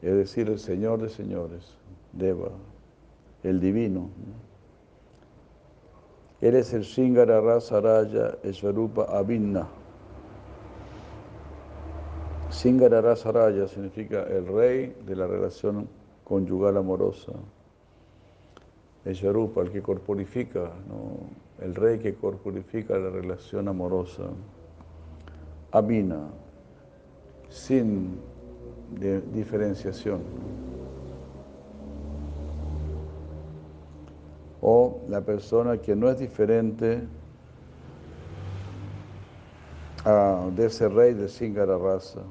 [0.02, 1.78] es decir, el Señor de señores,
[2.12, 2.50] Deva,
[3.44, 4.10] el divino.
[6.42, 9.66] Él es el Shingara Rasaraya Esvarupa Abhinna.
[12.52, 15.88] Shingara Rasaraya significa el rey de la relación
[16.26, 17.32] conyugal amorosa.
[19.06, 20.72] Esvarupa, el que corporifica,
[21.64, 24.24] el rey que corporifica la relación amorosa.
[25.72, 26.28] Abhina,
[27.50, 28.20] sin
[29.34, 30.22] diferenciación.
[34.66, 37.02] o la persona que no es diferente
[40.06, 42.22] ah, de ese rey de Singara Rasa,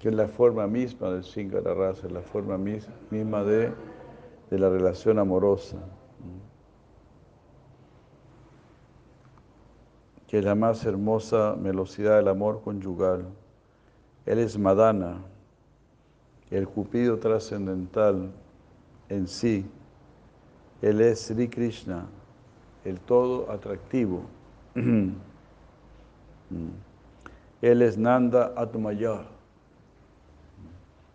[0.00, 3.72] que es la forma misma del Singara Rasa, la forma misma de,
[4.50, 5.76] de la relación amorosa,
[10.30, 13.24] que es la más hermosa velocidad del amor conyugal.
[14.26, 15.16] Él es Madana,
[16.52, 18.30] el cupido trascendental
[19.08, 19.66] en sí.
[20.82, 22.06] Él es Sri Krishna,
[22.84, 24.22] el todo atractivo.
[27.60, 29.22] Él es Nanda Atmaya,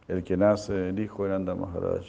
[0.10, 2.06] el que nace, el hijo de Nanda Maharaj,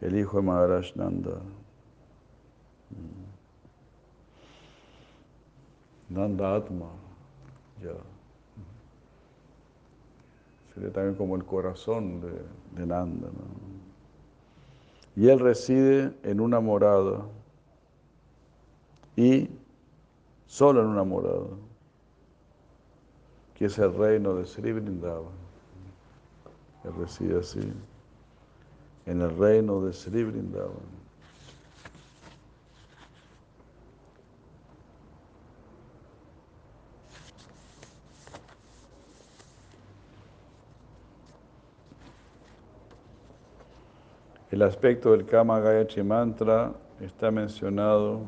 [0.00, 1.36] el hijo de Maharaj Nanda.
[6.12, 6.90] Nanda Atma,
[7.82, 7.92] ya.
[10.74, 13.28] Sería también como el corazón de, Nanda.
[15.16, 17.26] Y él reside en una morada
[19.16, 19.48] y
[20.46, 21.48] solo en una morada,
[23.54, 25.32] que es el reino de Sri Vrindavan.
[26.84, 27.72] Él reside así,
[29.06, 31.01] en el reino de Sri Vrindavan.
[44.52, 48.20] El aspecto del Kama Gayatri Mantra está mencionado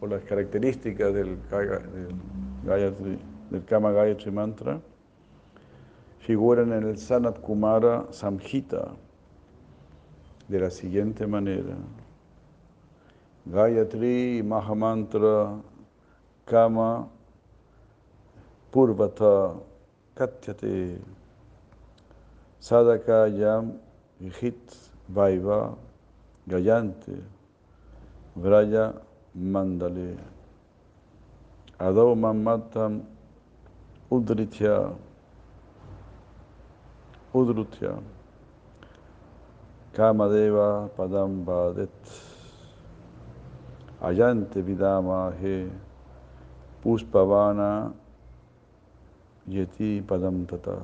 [0.00, 1.36] por las características del,
[3.50, 4.80] del Kama Gayatri Mantra.
[6.20, 8.92] Figuran en el Sanat Kumara Samhita
[10.48, 11.76] de la siguiente manera.
[13.44, 15.60] Gayatri Mahamantra
[16.46, 17.06] Kama
[18.70, 19.56] Purvata
[20.14, 20.96] Katyate
[22.60, 23.74] Sadaka Yam
[25.12, 25.76] Vaiva,
[26.48, 27.20] Gayante,
[28.38, 28.94] Vraya
[29.36, 30.16] Mandale,
[31.78, 33.02] Adau Mamatam
[34.10, 34.94] Udritya,
[37.34, 38.02] Udrutya,
[39.94, 41.88] Kamadeva Padam Badet,
[44.02, 45.68] Ayante Vidama He,
[46.84, 47.92] Puspavana
[49.48, 50.80] Yeti Padam Tata.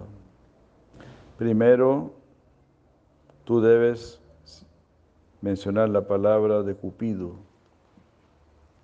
[1.38, 2.10] Primero,
[3.46, 4.20] tú debes
[5.40, 7.36] mencionar la palabra de Cupido,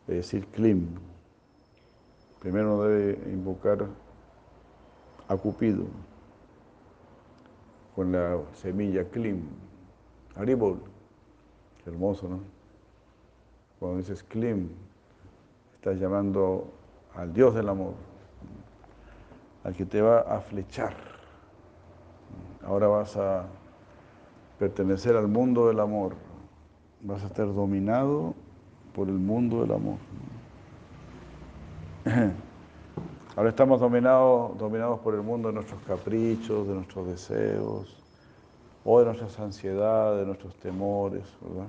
[0.07, 0.87] decir, Klim.
[2.41, 3.89] Primero debe invocar
[5.27, 5.85] a Cupido
[7.97, 9.49] con la semilla Klim.
[10.37, 10.81] Haribol,
[11.85, 12.39] hermoso, ¿no?
[13.81, 14.69] Cuando dices Klim,
[15.75, 16.73] estás llamando
[17.17, 17.95] al Dios del amor,
[19.65, 20.95] al que te va a flechar.
[22.65, 23.49] Ahora vas a
[24.63, 26.15] pertenecer al mundo del amor.
[27.01, 28.33] Vas a estar dominado
[28.95, 29.97] por el mundo del amor.
[33.35, 38.01] Ahora estamos dominados, dominados por el mundo de nuestros caprichos, de nuestros deseos,
[38.85, 41.69] o de nuestras ansiedades, de nuestros temores, ¿verdad?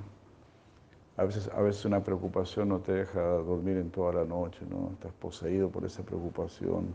[1.17, 4.91] A veces, a veces una preocupación no te deja dormir en toda la noche, ¿no?
[4.93, 6.93] Estás poseído por esa preocupación,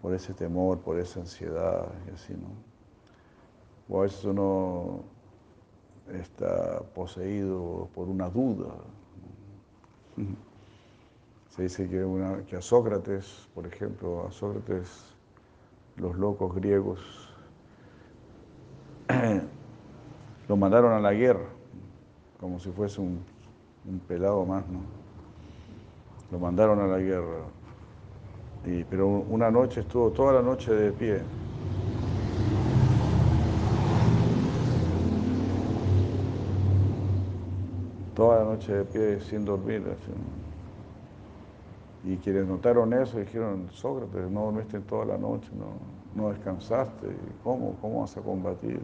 [0.00, 2.71] por ese temor, por esa ansiedad y así, ¿no?
[3.92, 5.02] O a veces uno
[6.14, 8.68] está poseído por una duda.
[11.50, 12.02] Se dice que,
[12.48, 15.14] que a Sócrates, por ejemplo, a Sócrates,
[15.96, 17.28] los locos griegos
[20.48, 21.50] lo mandaron a la guerra,
[22.40, 23.22] como si fuese un,
[23.86, 24.80] un pelado más, ¿no?
[26.30, 27.44] Lo mandaron a la guerra.
[28.64, 31.20] Y, pero una noche estuvo toda la noche de pie,
[38.14, 39.82] toda la noche de pie sin dormir.
[42.04, 47.06] Y quienes notaron eso dijeron, Sócrates, no dormiste toda la noche, no, no descansaste,
[47.44, 47.76] ¿cómo?
[47.80, 48.80] ¿Cómo vas a combatir?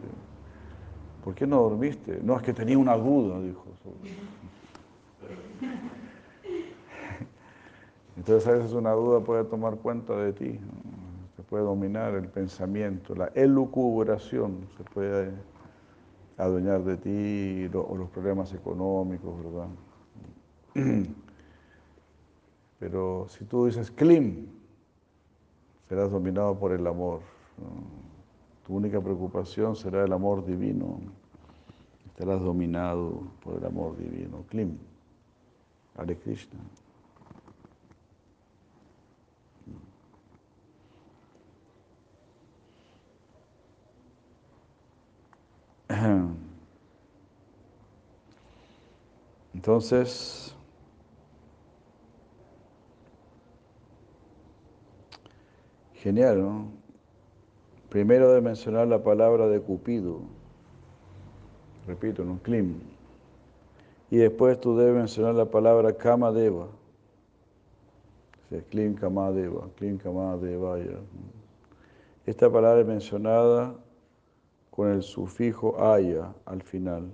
[1.23, 2.19] ¿Por qué no dormiste?
[2.23, 4.17] No, es que tenía una duda, dijo Sócrates.
[8.15, 10.59] Entonces a veces una duda puede tomar cuenta de ti,
[11.37, 15.31] se puede dominar el pensamiento, la elucubración se puede
[16.39, 19.67] adueñar de ti o los problemas económicos, ¿verdad?
[22.79, 24.47] Pero si tú dices Klim,
[25.89, 27.19] serás dominado por el amor.
[28.65, 30.99] Tu única preocupación será el amor divino.
[32.07, 34.45] Estarás dominado por el amor divino.
[34.49, 34.77] Klim.
[35.97, 36.59] Hare Krishna.
[49.53, 50.55] Entonces,
[55.95, 56.67] genial, ¿no?
[57.89, 60.21] Primero de mencionar la palabra de Cupido,
[61.87, 62.79] repito, en un clim.
[64.11, 66.65] Y después tú debes mencionar la palabra Kamadeva.
[66.65, 70.79] O sea, clim Kamadeva, clim Kamadeva.
[70.79, 70.99] Ya.
[72.25, 73.75] Esta palabra es mencionada
[74.79, 77.11] con el sufijo aya al final.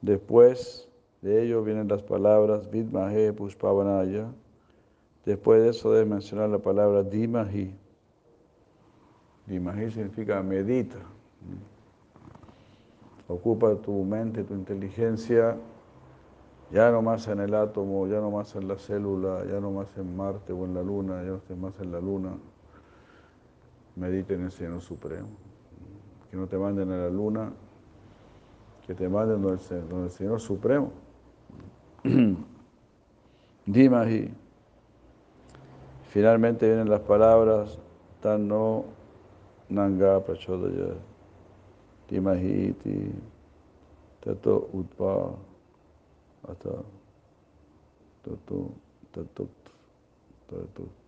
[0.00, 0.88] Después
[1.22, 4.26] de ello vienen las palabras Vidmahe Pushpavanaya.
[5.24, 7.72] Después de eso debes mencionar la palabra Dimahi.
[9.46, 10.98] Dimahi significa medita.
[13.28, 15.56] Ocupa tu mente, tu inteligencia,
[16.72, 19.96] ya no más en el átomo, ya no más en la célula, ya no más
[19.96, 22.36] en Marte o en la Luna, ya no estés más en la Luna.
[23.94, 25.47] Medita en el Señor Supremo.
[26.30, 27.52] Que no te manden a la Luna,
[28.86, 30.90] que te manden donde el, Señor Supremo.
[33.66, 34.30] Dimahi.
[36.10, 37.78] Finalmente vienen las palabras
[38.22, 38.84] tan no
[39.68, 40.94] nanga prachodaya.
[42.08, 43.12] Dimahiti
[44.24, 45.36] tato utpa
[46.48, 46.82] ata
[48.24, 48.72] tato
[49.12, 49.50] tatut
[50.48, 50.98] tatut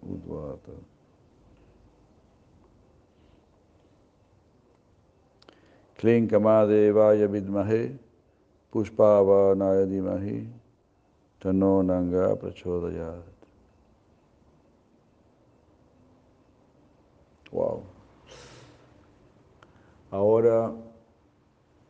[0.00, 0.72] udvata.
[6.00, 7.92] Kling kamadevaya vidmahe
[8.72, 10.48] pushpavanaya dimahi
[11.38, 13.20] tano nanga prachodayat.
[17.52, 17.82] Wow.
[20.10, 20.72] Ahora,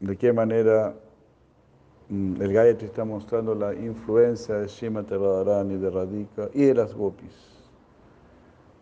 [0.00, 0.92] ¿de qué manera
[2.08, 6.92] mm, el Gayatri está mostrando la influencia de Srimati Radharani, de Radhika y de las
[6.94, 7.62] gopis?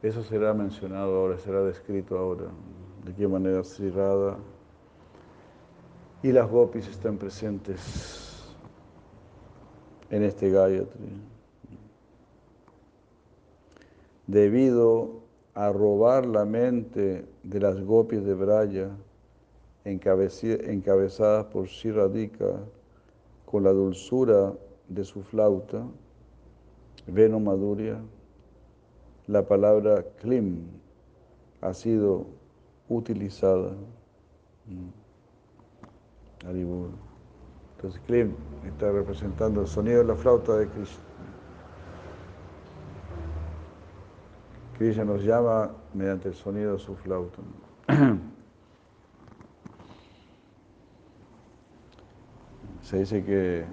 [0.02, 2.46] Eso será mencionado ahora, será descrito ahora.
[3.04, 4.38] De qué manera Sri Radha
[6.22, 8.56] y las gopis están presentes
[10.10, 11.08] en este Gayatri.
[14.26, 15.22] Debido
[15.54, 18.90] a robar la mente de las gopis de Braya,
[19.84, 22.60] encabezadas por Shiradika,
[23.46, 24.52] con la dulzura
[24.88, 25.86] de su flauta,
[27.06, 27.98] Veno Maduria,
[29.26, 30.66] la palabra Klim
[31.62, 32.26] ha sido
[32.88, 33.72] utilizada.
[36.44, 38.34] Entonces Klim
[38.66, 41.02] está representando el sonido de la flauta de Krishna.
[44.76, 47.38] Krishna nos llama mediante el sonido de su flauta.
[52.82, 53.64] Se dice que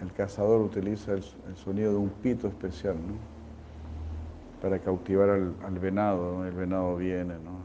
[0.00, 1.22] el cazador utiliza el,
[1.56, 3.14] sonido de un pito especial, ¿no?
[4.62, 7.58] Para cautivar al, venado, El venado viene, ¿no?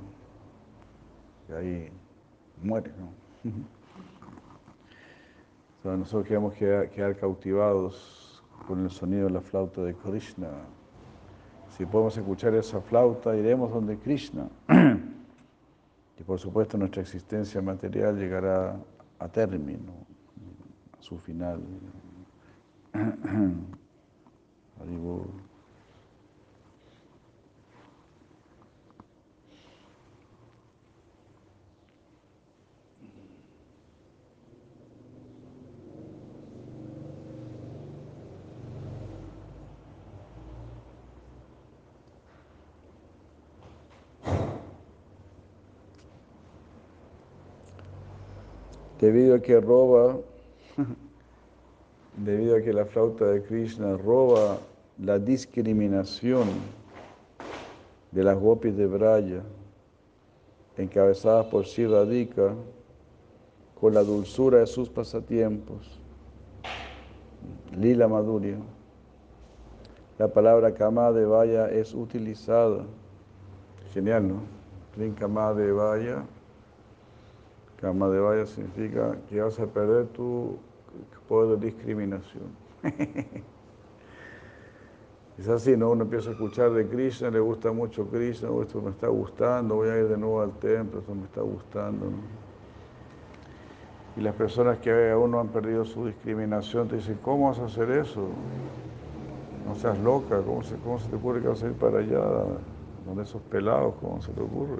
[1.49, 1.91] Y ahí
[2.61, 3.22] muere, ¿no?
[5.83, 10.49] Nosotros queremos quedar cautivados con el sonido de la flauta de Krishna.
[11.69, 14.47] Si podemos escuchar esa flauta, iremos donde Krishna.
[16.19, 18.79] y por supuesto nuestra existencia material llegará
[19.19, 19.91] a término,
[20.97, 21.61] a su final.
[49.03, 50.17] debido a que roba,
[52.15, 54.59] debido a que la flauta de Krishna roba
[54.97, 56.47] la discriminación
[58.11, 59.41] de las gopis de Braya,
[60.77, 62.53] encabezadas por Radhika,
[63.77, 65.99] con la dulzura de sus pasatiempos,
[67.75, 68.55] Lila Maduria.
[70.17, 72.85] La palabra Kama de Vaya es utilizada.
[73.93, 75.13] Genial, ¿no?
[75.19, 76.23] Kama de Vaya
[77.83, 80.57] Kama de Vaya significa que vas a perder tu
[81.27, 82.45] poder de discriminación.
[85.37, 85.91] es así, ¿no?
[85.91, 89.89] Uno empieza a escuchar de Krishna, le gusta mucho Krishna, esto me está gustando, voy
[89.89, 92.05] a ir de nuevo al templo, esto me está gustando.
[94.15, 97.65] Y las personas que aún no han perdido su discriminación te dicen, ¿cómo vas a
[97.65, 98.29] hacer eso?
[99.67, 102.23] No seas loca, ¿cómo se, cómo se te ocurre que vas a ir para allá?
[103.05, 104.79] Donde esos pelados, ¿cómo se te ocurre?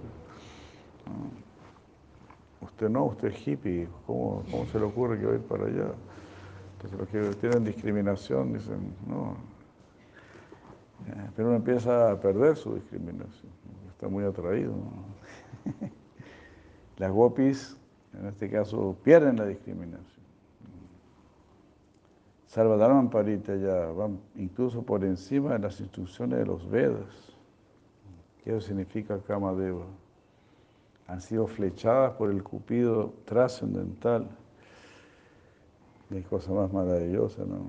[2.64, 5.66] Usted no, usted es hippie, ¿cómo, cómo se le ocurre que va a ir para
[5.66, 5.92] allá?
[6.74, 9.36] Entonces los que tienen discriminación dicen, no.
[11.08, 13.52] Eh, pero uno empieza a perder su discriminación,
[13.90, 14.74] está muy atraído.
[16.98, 17.78] Las gopis,
[18.14, 20.24] en este caso, pierden la discriminación.
[22.48, 27.34] Sarvadharman Parita ya van incluso por encima de las instrucciones de los Vedas.
[28.44, 29.86] ¿Qué significa Kamadeva?
[31.14, 34.28] Han sido flechadas por el cupido trascendental.
[36.10, 37.60] Qué cosa más maravillosa, ¿no?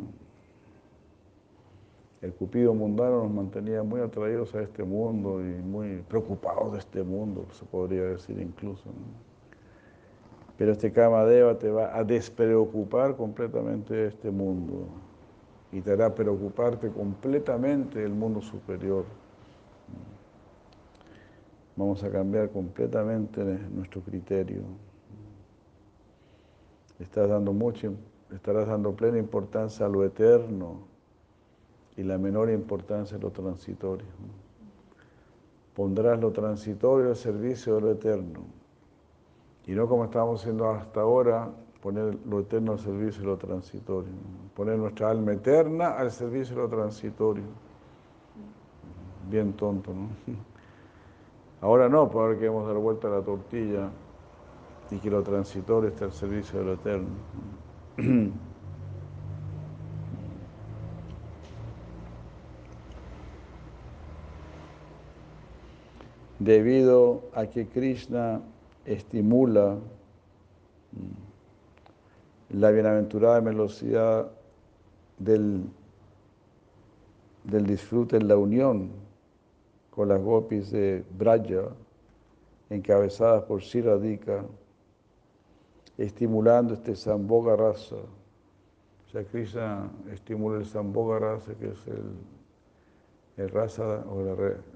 [2.23, 7.03] El cupido mundano nos mantenía muy atraídos a este mundo y muy preocupados de este
[7.03, 8.89] mundo, se podría decir incluso.
[10.57, 14.87] Pero este Kamadeva te va a despreocupar completamente de este mundo
[15.71, 19.05] y te hará preocuparte completamente del mundo superior.
[21.77, 24.63] Vamos a cambiar completamente nuestro criterio.
[27.01, 27.95] Estás dando mucho,
[28.33, 30.87] estarás dando plena importancia a lo eterno
[31.97, 34.07] y la menor importancia a lo transitorio.
[35.75, 38.41] Pondrás lo transitorio al servicio de lo eterno
[39.67, 41.51] y no como estamos haciendo hasta ahora,
[41.83, 44.13] poner lo eterno al servicio de lo transitorio.
[44.55, 47.45] Poner nuestra alma eterna al servicio de lo transitorio.
[49.29, 50.09] Bien tonto, ¿no?
[51.65, 53.89] Ahora no, porque que hemos dar vuelta a la tortilla
[54.91, 57.09] y que lo transitorio esté al servicio de lo eterno.
[66.39, 68.43] Debido a que Krishna
[68.85, 69.79] estimula
[70.93, 74.31] mm, la bienaventurada velocidad
[75.19, 75.65] del,
[77.45, 79.04] del disfrute en la unión
[79.95, 81.69] con las gopis de Braja,
[82.69, 84.45] encabezadas por Siradika,
[85.97, 87.97] estimulando este Samboga Rasa.
[87.97, 92.17] O sea, estimula el Samboga Rasa, que es el,
[93.37, 94.05] el rasa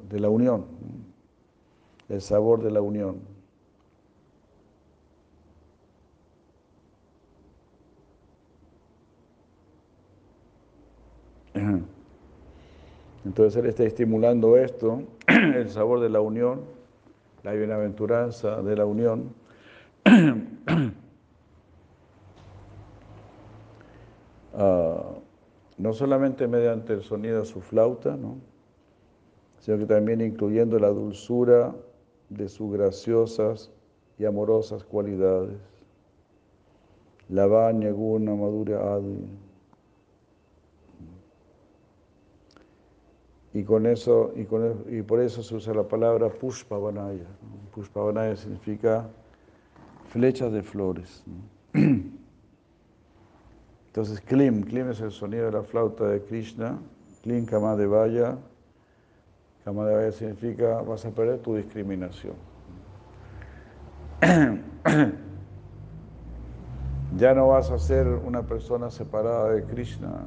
[0.09, 0.65] de la unión,
[2.09, 3.19] el sabor de la unión.
[13.25, 16.63] Entonces Él está estimulando esto, el sabor de la unión,
[17.43, 19.35] la bienaventuranza de la unión.
[24.61, 25.13] Ah,
[25.77, 28.39] no solamente mediante el sonido de su flauta, ¿no?
[29.61, 31.75] sino que también incluyendo la dulzura
[32.29, 33.71] de sus graciosas
[34.19, 35.59] y amorosas cualidades.
[37.29, 39.29] La baña, guna, madura, adi.
[43.55, 47.27] Y, con eso, y, con, y por eso se usa la palabra Pushpavanaya.
[47.75, 49.09] Pushpavanaya significa
[50.09, 51.25] flechas de flores.
[53.87, 56.79] Entonces, Klim, Klim es el sonido de la flauta de Krishna.
[57.23, 58.37] Klim Kamadevaya.
[59.65, 62.35] Kamadevaya significa vas a perder tu discriminación.
[67.17, 70.25] Ya no vas a ser una persona separada de Krishna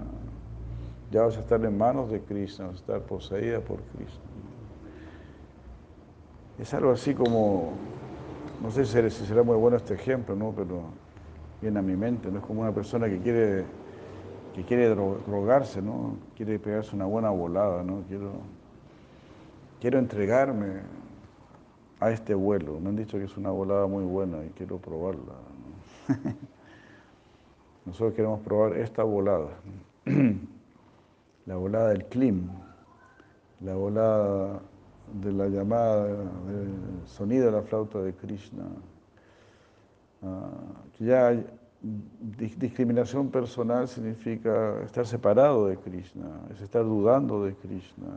[1.12, 4.24] ya vas a estar en manos de Krishna, vas a estar poseída por Krishna.
[6.58, 7.74] Es algo así como,
[8.62, 10.54] no sé si será muy bueno este ejemplo, ¿no?
[10.56, 10.84] pero
[11.62, 12.40] viene a mi mente, ¿no?
[12.40, 13.66] es como una persona que quiere,
[14.56, 16.16] que quiere drogarse, ¿no?
[16.36, 18.04] quiere pegarse una buena volada, ¿no?
[18.08, 18.32] quiero,
[19.82, 20.82] quiero entregarme
[22.00, 22.80] a este vuelo.
[22.80, 25.34] Me han dicho que es una volada muy buena y quiero probarla.
[27.86, 29.50] Nosotros queremos probar esta volada.
[31.52, 32.50] la volada del clim,
[33.60, 34.62] la volada
[35.22, 36.72] de la llamada del
[37.06, 38.64] sonido de la flauta de Krishna.
[40.24, 40.50] Ah,
[40.98, 41.44] ya
[41.82, 48.08] discriminación personal significa estar separado de Krishna, es estar dudando de Krishna,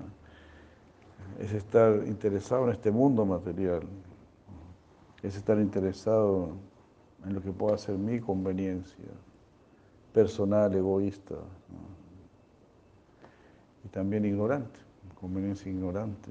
[1.41, 3.82] es estar interesado en este mundo material,
[5.24, 6.51] es estar interesado
[7.24, 9.11] en lo que pueda ser mi conveniencia
[10.12, 11.35] personal, egoísta
[13.85, 14.80] y también ignorante,
[15.20, 16.30] conveniencia ignorante.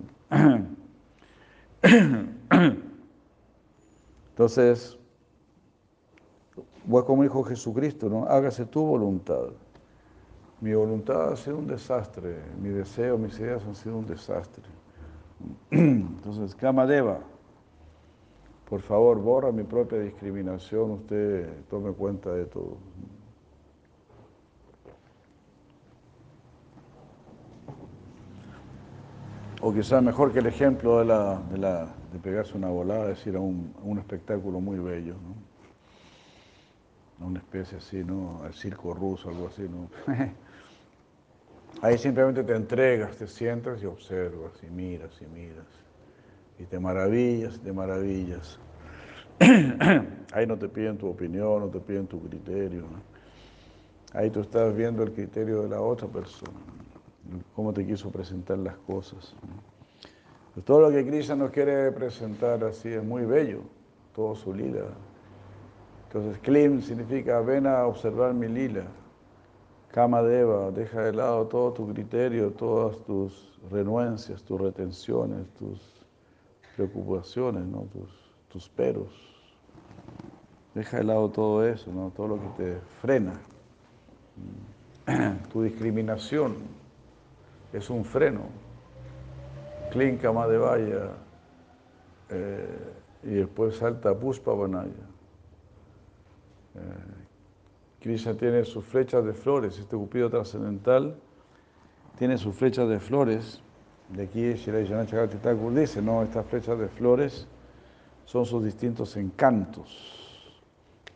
[4.29, 4.97] Entonces,
[6.85, 8.25] voy como dijo Jesucristo, ¿no?
[8.25, 9.49] Hágase tu voluntad.
[10.61, 14.63] Mi voluntad ha sido un desastre, mi deseo, mis ideas han sido un desastre.
[15.71, 17.19] Entonces, Kamadeva,
[18.69, 22.77] por favor, borra mi propia discriminación, usted tome cuenta de todo.
[29.65, 33.25] O quizás mejor que el ejemplo de, la, de, la, de pegarse una volada, es
[33.25, 35.33] ir a un, un espectáculo muy bello, ¿no?
[37.25, 38.41] Una especie así, ¿no?
[38.43, 39.87] Al circo ruso, algo así, ¿no?
[41.81, 45.67] Ahí simplemente te entregas, te sientas y observas y miras y miras.
[46.59, 48.59] Y te maravillas, te maravillas.
[50.33, 52.83] Ahí no te piden tu opinión, no te piden tu criterio.
[54.11, 56.51] Ahí tú estás viendo el criterio de la otra persona,
[57.55, 59.35] cómo te quiso presentar las cosas.
[60.65, 63.61] todo lo que Krishna nos quiere presentar así es muy bello,
[64.15, 64.85] todo su lila.
[66.07, 68.83] Entonces, Klim significa ven a observar mi lila.
[69.91, 75.79] Kama Deva, deja de lado todo tu criterio, todas tus renuencias, tus retenciones, tus
[76.75, 77.81] preocupaciones, ¿no?
[77.93, 78.09] tus,
[78.49, 79.11] tus peros.
[80.73, 82.11] Deja de lado todo eso, ¿no?
[82.15, 83.33] todo lo que te frena.
[85.51, 86.55] Tu discriminación
[87.73, 88.41] es un freno.
[89.91, 91.11] Klim Kama Devaya
[92.29, 92.93] eh,
[93.23, 94.91] y después salta Puspa Vanaya.
[96.75, 96.79] Eh,
[97.99, 101.15] Krishna tiene sus flechas de flores, este cupido trascendental
[102.17, 103.61] tiene sus flechas de flores.
[104.09, 107.47] De aquí Shirai Janachakati Thakur dice, no, estas flechas de flores
[108.25, 110.53] son sus distintos encantos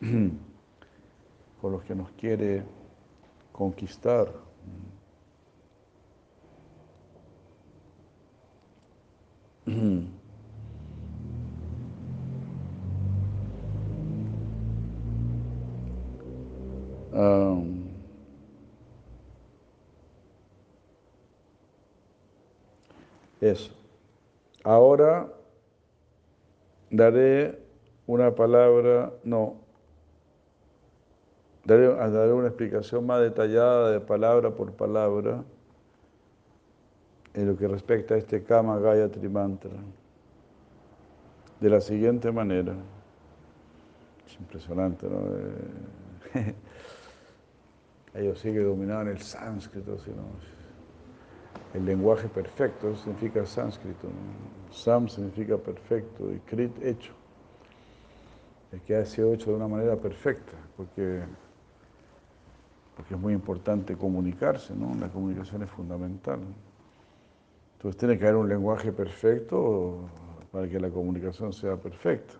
[0.00, 2.64] con los que nos quiere
[3.52, 4.32] conquistar.
[23.40, 23.72] Eso.
[24.64, 25.28] Ahora
[26.90, 27.58] daré
[28.06, 29.56] una palabra, no,
[31.64, 35.44] daré, daré, una explicación más detallada de palabra por palabra
[37.38, 39.70] en lo que respecta a este Kama Gayatri Mantra.
[41.60, 42.74] De la siguiente manera.
[44.26, 45.20] Es impresionante, ¿no?
[46.34, 46.54] Eh,
[48.14, 49.96] ellos siguen dominando el sánscrito,
[51.74, 54.08] el lenguaje perfecto, significa sánscrito.
[54.72, 57.12] Sam significa perfecto y Krit hecho.
[58.72, 61.22] El que ha sido hecho de una manera perfecta, porque,
[62.96, 64.92] porque es muy importante comunicarse, ¿no?
[64.96, 66.40] La comunicación es fundamental.
[67.78, 70.00] Entonces tiene que haber un lenguaje perfecto
[70.50, 72.34] para que la comunicación sea perfecta.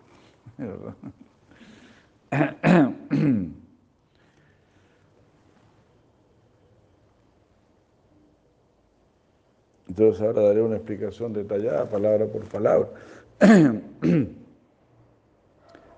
[9.87, 12.89] Entonces ahora daré una explicación detallada, palabra por palabra.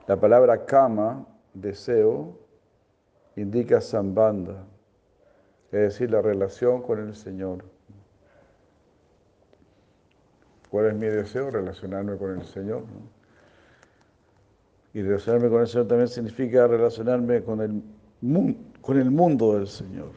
[0.07, 1.25] La palabra kama,
[1.55, 2.37] deseo,
[3.35, 4.67] indica sambanda,
[5.71, 7.70] es decir, la relación con el Señor.
[10.71, 11.51] ¿Cuál es mi deseo?
[11.51, 12.83] Relacionarme con el Señor.
[14.93, 17.83] Y relacionarme con el Señor también significa relacionarme con el,
[18.81, 20.11] con el mundo del Señor.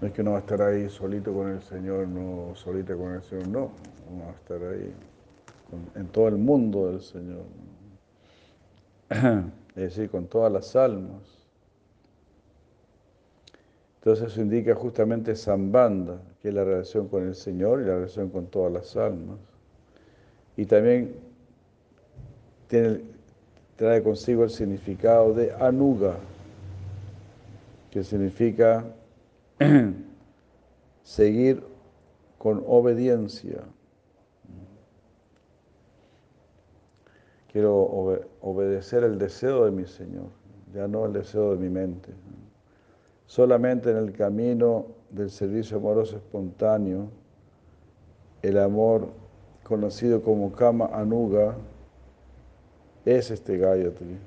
[0.00, 3.14] No es que uno va a estar ahí solito con el Señor, no solita con
[3.14, 3.72] el Señor, no.
[4.20, 4.94] Va a estar ahí
[5.96, 7.42] en todo el mundo del Señor.
[9.74, 11.41] Es decir, con todas las almas.
[14.02, 18.30] Entonces eso indica justamente Sambanda, que es la relación con el Señor y la relación
[18.30, 19.38] con todas las almas.
[20.56, 21.14] Y también
[23.76, 26.16] trae consigo el significado de Anuga,
[27.92, 28.84] que significa
[31.04, 31.62] seguir
[32.38, 33.60] con obediencia.
[37.52, 37.76] Quiero
[38.40, 40.26] obedecer el deseo de mi Señor,
[40.74, 42.12] ya no el deseo de mi mente.
[43.32, 47.08] Solamente en el camino del servicio amoroso espontáneo,
[48.42, 49.08] el amor
[49.62, 51.54] conocido como Kama Anuga
[53.06, 54.18] es este Gayatri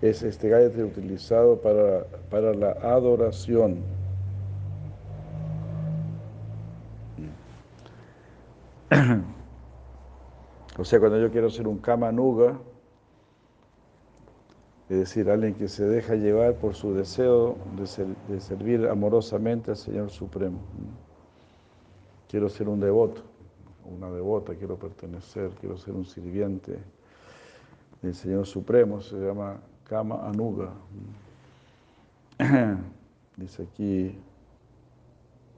[0.00, 3.80] es este Gayatri utilizado para, para la adoración.
[10.78, 12.58] O sea, cuando yo quiero ser un Kamanuga,
[14.88, 19.76] es decir, alguien que se deja llevar por su deseo de, de, servir amorosamente al
[19.76, 20.60] Señor Supremo.
[22.28, 23.22] Quiero ser un devoto,
[23.84, 26.78] una devota, quiero pertenecer, quiero ser un sirviente
[28.00, 30.72] del Señor Supremo, se llama Kama Anuga.
[33.36, 34.18] Dice aquí,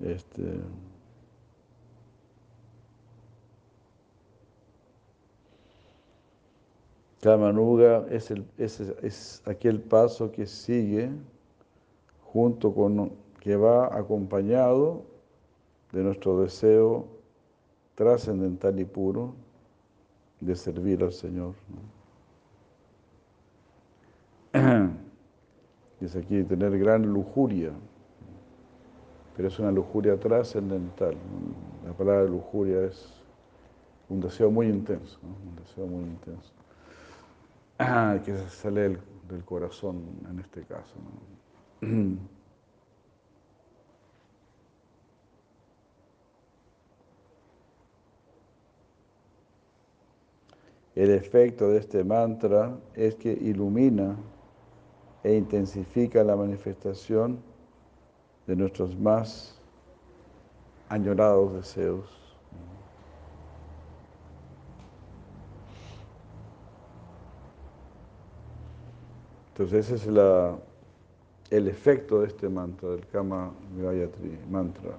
[0.00, 0.60] este,
[7.28, 11.10] Kama Anuga es, el, es, es aquel paso que sigue
[12.22, 15.02] junto con, que va acompañado
[15.92, 17.06] de nuestro deseo
[17.96, 19.34] trascendental y puro
[20.40, 21.52] de servir al Señor.
[26.00, 27.72] Dice aquí tener gran lujuria,
[29.36, 31.14] pero es una lujuria trascendental.
[31.84, 33.20] La palabra lujuria es
[34.08, 36.57] un deseo muy intenso, un deseo muy intenso.
[37.78, 38.98] Que sale
[39.28, 40.94] del corazón en este caso.
[50.98, 54.16] El efecto de este mantra es que ilumina
[55.22, 57.38] e intensifica la manifestación
[58.48, 59.62] de nuestros más
[60.88, 62.27] añorados deseos.
[69.58, 70.06] Entonces ese es
[71.50, 74.92] el efecto de este mantra, del Kama Gayatri mantra,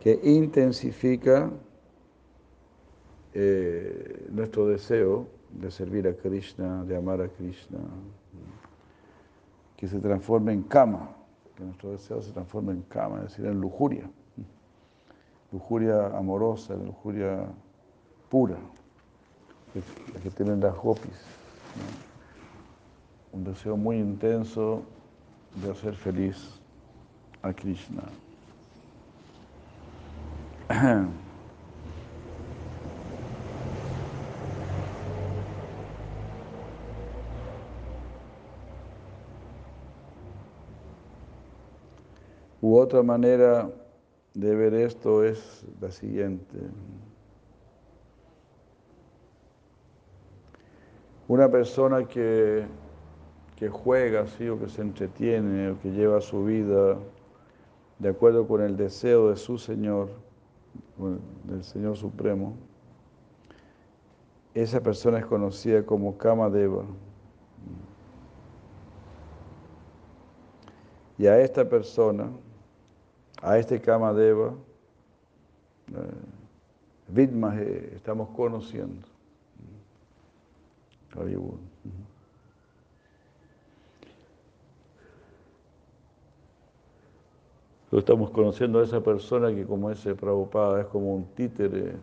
[0.00, 1.48] que intensifica
[3.32, 7.78] eh, nuestro deseo de servir a Krishna, de amar a Krishna,
[9.76, 11.14] que se transforme en kama,
[11.56, 14.10] que nuestro deseo se transforme en kama, es decir, en lujuria,
[15.52, 17.46] lujuria amorosa, lujuria
[18.28, 18.58] pura,
[20.12, 21.24] la que tienen las gopis.
[23.34, 24.84] Un deseo muy intenso
[25.60, 26.60] de hacer feliz
[27.42, 28.04] a Krishna.
[42.60, 43.68] U otra manera
[44.32, 46.56] de ver esto es la siguiente.
[51.26, 52.64] Una persona que,
[53.64, 56.98] que juega así o que se entretiene o que lleva su vida
[57.98, 60.10] de acuerdo con el deseo de su Señor,
[61.44, 62.56] del Señor Supremo,
[64.52, 66.84] esa persona es conocida como Kama Deva.
[71.16, 72.30] Y a esta persona,
[73.40, 74.52] a este Kama Deva,
[77.16, 79.08] eh, estamos conociendo.
[87.98, 91.94] Estamos conociendo a esa persona que como ese Prabhupada es como un títere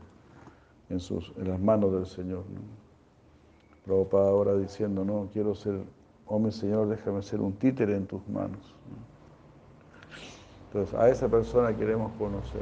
[0.89, 2.46] en, sus, en las manos del Señor.
[2.50, 2.62] ¿no?
[3.86, 5.82] Prabhupada ahora diciendo, no, quiero ser,
[6.28, 8.74] oh Señor, déjame ser un títere en tus manos.
[10.68, 12.62] Entonces, a esa persona queremos conocer.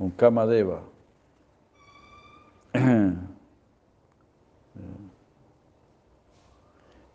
[0.00, 0.82] Un Kamadeva.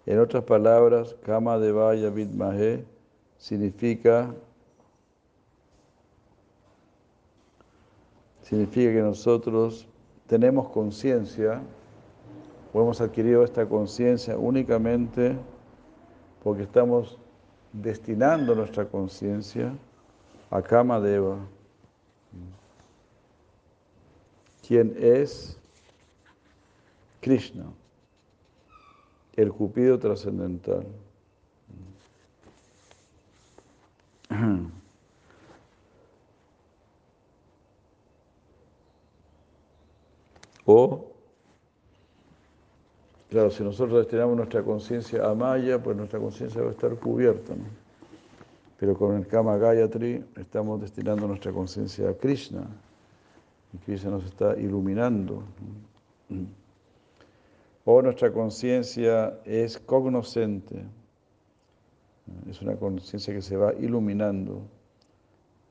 [0.06, 2.84] En otras palabras, Kama Devaya Vidmahe
[3.44, 4.34] significa,
[8.42, 9.86] significa que nosotros
[10.28, 11.62] tenemos conciencia
[12.72, 15.36] o hemos adquirido esta conciencia únicamente
[16.42, 17.20] porque estamos
[17.74, 19.74] destinando nuestra conciencia
[20.50, 21.38] a Kama Deva,
[24.66, 25.60] quien es
[27.20, 27.66] Krishna,
[29.36, 30.86] el Cupido trascendental.
[40.66, 41.12] O,
[43.30, 47.54] claro, si nosotros destinamos nuestra conciencia a Maya, pues nuestra conciencia va a estar cubierta.
[48.80, 52.66] Pero con el Kama Gayatri estamos destinando nuestra conciencia a Krishna.
[53.74, 55.44] Y Krishna nos está iluminando.
[57.86, 60.86] O nuestra conciencia es cognoscente.
[62.50, 64.62] Es una conciencia que se va iluminando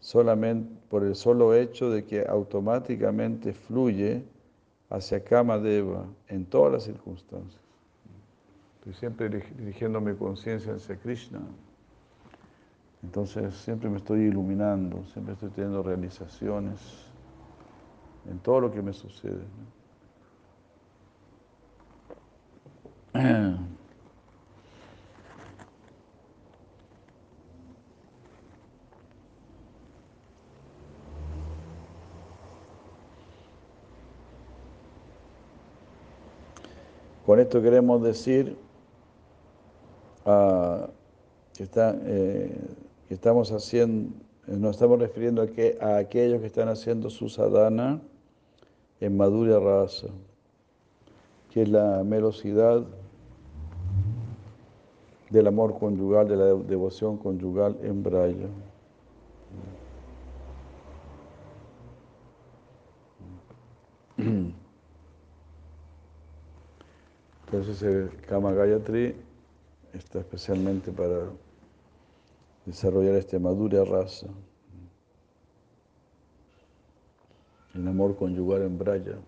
[0.01, 4.23] solamente por el solo hecho de que automáticamente fluye
[4.91, 7.63] hacia Kama Deva en todas las circunstancias.
[8.79, 11.41] Estoy siempre dirigiendo mi conciencia hacia Krishna.
[13.03, 16.81] Entonces siempre me estoy iluminando, siempre estoy teniendo realizaciones
[18.29, 19.45] en todo lo que me sucede.
[37.33, 38.59] Con esto queremos decir
[41.55, 42.55] que, está, eh,
[43.09, 44.13] que, estamos haciendo,
[44.47, 48.03] nos estamos refiriendo a, que, a aquellos que están haciendo su sadhana
[49.01, 50.09] en madura raza,
[51.49, 52.85] que es la melosidad
[55.31, 58.49] del amor conyugal, de la devoción conyugal en Braya.
[67.53, 69.15] Entonces el Kama Gayatri
[69.93, 71.29] está especialmente para
[72.65, 74.27] desarrollar esta madura raza,
[77.75, 79.19] el amor conyugal en Braya.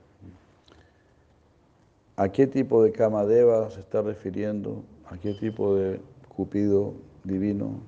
[2.17, 4.83] ¿A qué tipo de Kamadeva se está refiriendo?
[5.05, 6.01] ¿A qué tipo de
[6.35, 6.95] Cupido
[7.25, 7.83] divino?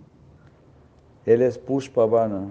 [1.25, 2.51] Él es Pushpavana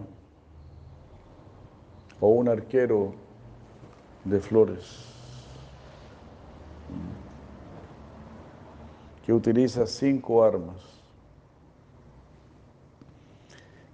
[2.19, 3.13] o un arquero
[4.23, 5.14] de flores
[9.26, 10.78] que utiliza cinco armas,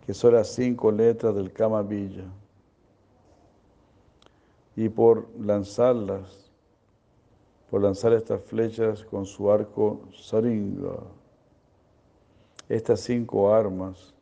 [0.06, 2.26] que son las cinco letras del Kama Villa.
[4.76, 6.52] Y por lanzarlas,
[7.70, 10.98] por lanzar estas flechas con su arco saringa,
[12.68, 14.14] estas cinco armas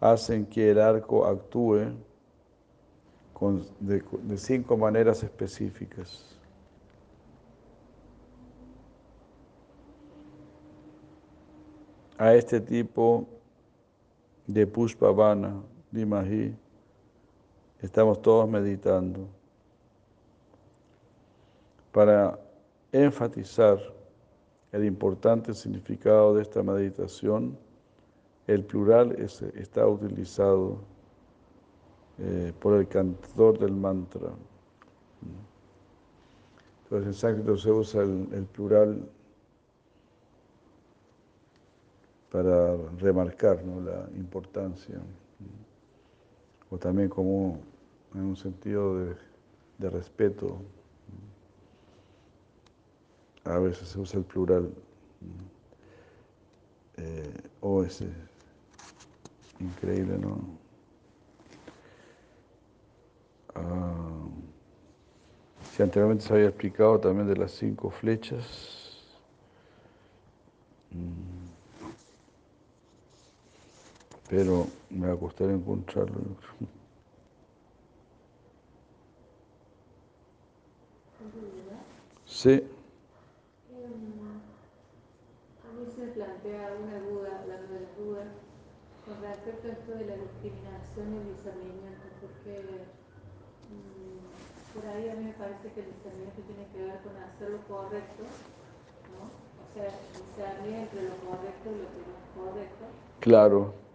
[0.00, 1.92] hacen que el arco actúe
[3.78, 6.35] de, de cinco maneras específicas.
[12.18, 13.26] A este tipo
[14.46, 16.54] de Pushpavana, Dimahi,
[17.80, 19.28] estamos todos meditando
[21.92, 22.38] para
[22.92, 23.78] enfatizar
[24.72, 27.58] el importante significado de esta meditación,
[28.46, 29.12] el plural
[29.54, 30.78] está utilizado
[32.18, 34.30] eh, por el cantor del mantra.
[36.84, 39.08] Entonces en sánscrito se usa el plural
[42.30, 45.00] para remarcar la importancia,
[46.70, 47.60] o también como
[48.14, 49.14] en un sentido
[49.78, 50.58] de, respeto.
[53.44, 54.72] A veces se usa el plural,
[56.96, 58.08] eh, o ese,
[59.60, 60.40] increíble, ¿no?
[63.54, 64.26] Ah,
[65.72, 68.96] si anteriormente se había explicado también de las cinco flechas,
[70.90, 71.35] mm,
[74.28, 76.16] pero me va a costar encontrarlo.
[82.24, 82.62] Sí.
[85.62, 88.26] A mí se me plantea una duda, hablando de las dudas,
[89.04, 92.82] con respecto a esto de la discriminación y el discernimiento, porque
[93.70, 97.50] mm, por ahí a mí me parece que el discernimiento tiene que ver con hacer
[97.50, 98.24] lo correcto,
[99.14, 99.30] ¿no?
[99.30, 102.84] O sea, discernir entre lo correcto y lo que no es correcto.
[103.20, 103.85] Claro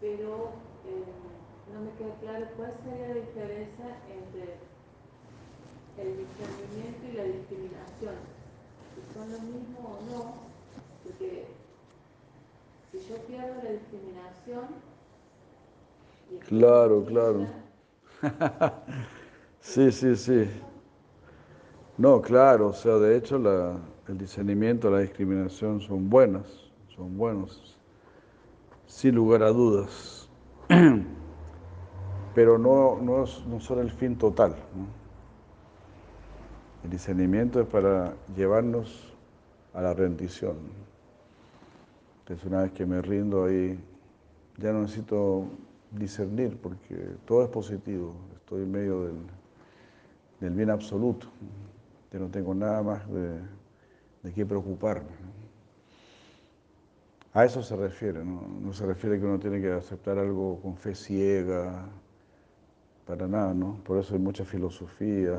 [0.00, 0.50] pero
[0.86, 1.04] eh,
[1.72, 4.56] no me queda claro cuál sería la diferencia entre
[5.98, 8.14] el discernimiento y la discriminación.
[8.94, 10.34] Si son lo mismo o no,
[11.04, 11.46] porque
[12.92, 14.64] si yo pierdo la discriminación...
[16.48, 17.46] Claro, claro.
[19.60, 20.50] sí, sí, sí.
[21.96, 23.78] No, claro, o sea, de hecho la,
[24.08, 26.44] el discernimiento, la discriminación son buenas,
[26.94, 27.76] son buenos
[28.86, 30.28] sin lugar a dudas.
[32.34, 34.54] Pero no, no, son el fin total.
[36.84, 39.14] El discernimiento es para llevarnos
[39.74, 40.56] a la rendición.
[42.20, 43.78] Entonces una vez que me rindo ahí,
[44.58, 45.44] ya no necesito
[45.90, 48.14] discernir porque todo es positivo.
[48.34, 49.16] Estoy en medio del,
[50.40, 51.28] del bien absoluto.
[52.12, 53.40] Yo no tengo nada más de,
[54.22, 55.35] de qué preocuparme.
[57.36, 58.72] A eso se refiere, ¿no?
[58.72, 61.86] se refiere que uno tiene que aceptar algo con fe ciega,
[63.06, 63.74] para nada, ¿no?
[63.84, 65.38] Por eso hay mucha filosofía,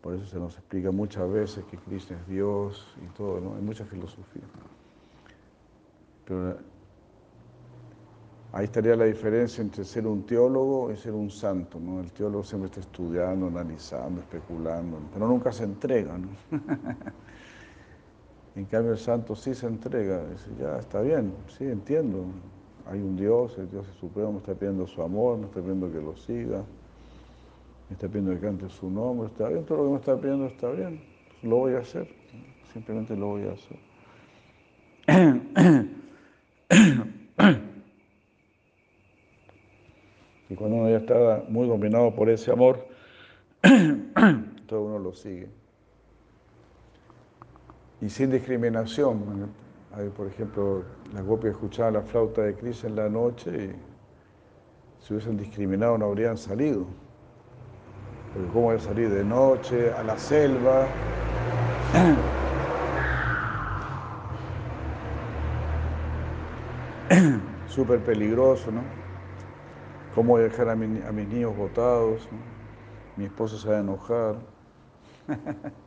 [0.00, 3.56] por eso se nos explica muchas veces que Cristo es Dios y todo, ¿no?
[3.56, 4.44] Hay mucha filosofía.
[6.24, 6.56] Pero
[8.52, 12.00] ahí estaría la diferencia entre ser un teólogo y ser un santo, ¿no?
[12.00, 16.28] El teólogo siempre está estudiando, analizando, especulando, pero nunca se entrega, ¿no?
[18.56, 22.24] En cambio el santo sí se entrega, dice, ya está bien, sí, entiendo.
[22.86, 25.90] Hay un Dios, el Dios es supremo, me está pidiendo su amor, me está pidiendo
[25.90, 26.62] que lo siga,
[27.88, 30.46] me está pidiendo que cante su nombre, está bien, todo lo que me está pidiendo
[30.46, 31.02] está bien,
[31.42, 32.08] lo voy a hacer,
[32.72, 33.78] simplemente lo voy a hacer.
[40.48, 42.86] Y cuando uno ya está muy dominado por ese amor,
[44.66, 45.63] todo uno lo sigue
[48.04, 49.50] y sin discriminación.
[50.14, 50.84] por ejemplo,
[51.14, 53.72] las copias escuchaban la flauta de Cris en la noche y
[55.02, 56.84] si hubiesen discriminado no habrían salido.
[58.34, 60.86] Porque cómo voy a salir de noche a la selva.
[67.68, 68.82] Súper peligroso, ¿no?
[70.14, 72.28] ¿Cómo voy a dejar a, mis niños botados?
[73.16, 74.36] Mi esposo se va a enojar.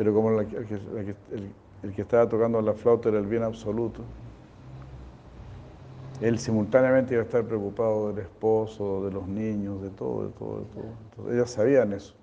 [0.00, 4.00] pero como el, que, estaba tocando la flauta era el bien absoluto,
[6.22, 10.60] él simultáneamente iba a estar preocupado del esposo, de los niños, de todo, de todo,
[10.60, 10.64] de
[11.14, 11.32] todo.
[11.34, 12.14] Ellas sabían eso.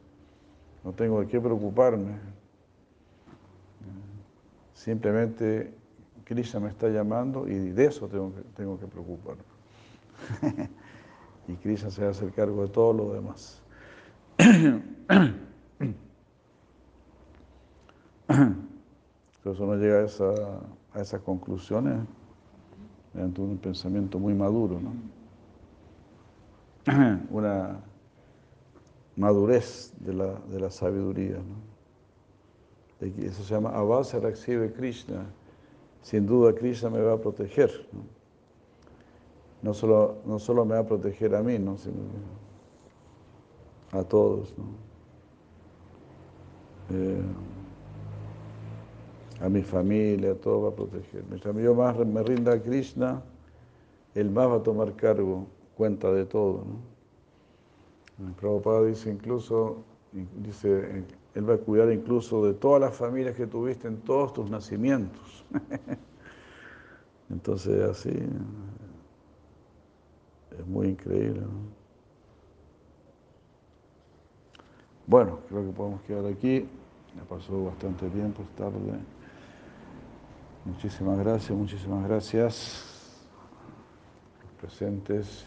[0.84, 2.18] No tengo de qué preocuparme.
[4.74, 5.72] Simplemente
[6.24, 9.44] Krishna me está llamando y de eso tengo que, tengo que preocuparme.
[11.48, 13.62] y Krishna se va a hacer cargo de todo lo demás.
[19.48, 20.60] Entonces uno llega a, esa,
[20.92, 22.00] a esas conclusiones
[23.14, 24.92] mediante un pensamiento muy maduro, ¿no?
[27.30, 27.80] una
[29.16, 31.38] madurez de la, sabiduría.
[31.38, 33.08] ¿no?
[33.24, 35.26] Eso se llama Avasa recibe Krishna.
[36.02, 37.88] Sin duda Krishna me va a proteger.
[37.94, 38.02] ¿no?
[39.62, 41.78] No, solo, no solo me va a proteger a mí, ¿no?
[41.78, 41.96] sino
[43.94, 44.54] a todos.
[44.58, 44.66] ¿no?
[46.90, 47.22] Eh,
[49.42, 51.24] a mi familia, todo va a proteger.
[51.30, 53.22] Mientras yo más me rinda a Krishna,
[54.16, 56.64] Él más va a tomar cargo, cuenta de todo.
[58.18, 58.34] ¿no?
[58.34, 61.04] Prabhupada dice incluso, dice,
[61.36, 65.46] Él va a cuidar incluso de todas las familias que tuviste en todos tus nacimientos.
[67.30, 68.14] Entonces así,
[70.58, 71.42] es muy increíble.
[71.42, 71.78] ¿no?
[75.06, 76.68] Bueno, creo que podemos quedar aquí.
[77.16, 79.00] Ya pasó bastante tiempo, es tarde.
[80.68, 82.84] Muchísimas gracias, muchísimas gracias.
[84.60, 85.46] Presentes.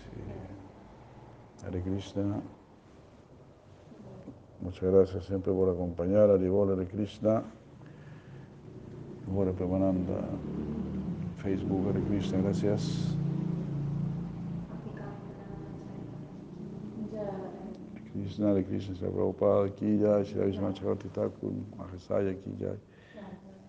[1.62, 2.40] Hare Krishna.
[4.62, 6.30] Muchas gracias siempre por acompañar.
[6.30, 7.42] Haribol, Hare Krishna.
[9.36, 10.24] Hare Premananda.
[11.42, 13.14] Facebook, Hare Krishna, gracias.
[18.12, 22.89] Krishna, Hare Krishna, Sri Prabhupada, Ki Jai, Shri Vishnu Chakravarti Thakur, Mahasaya, Ki Jai.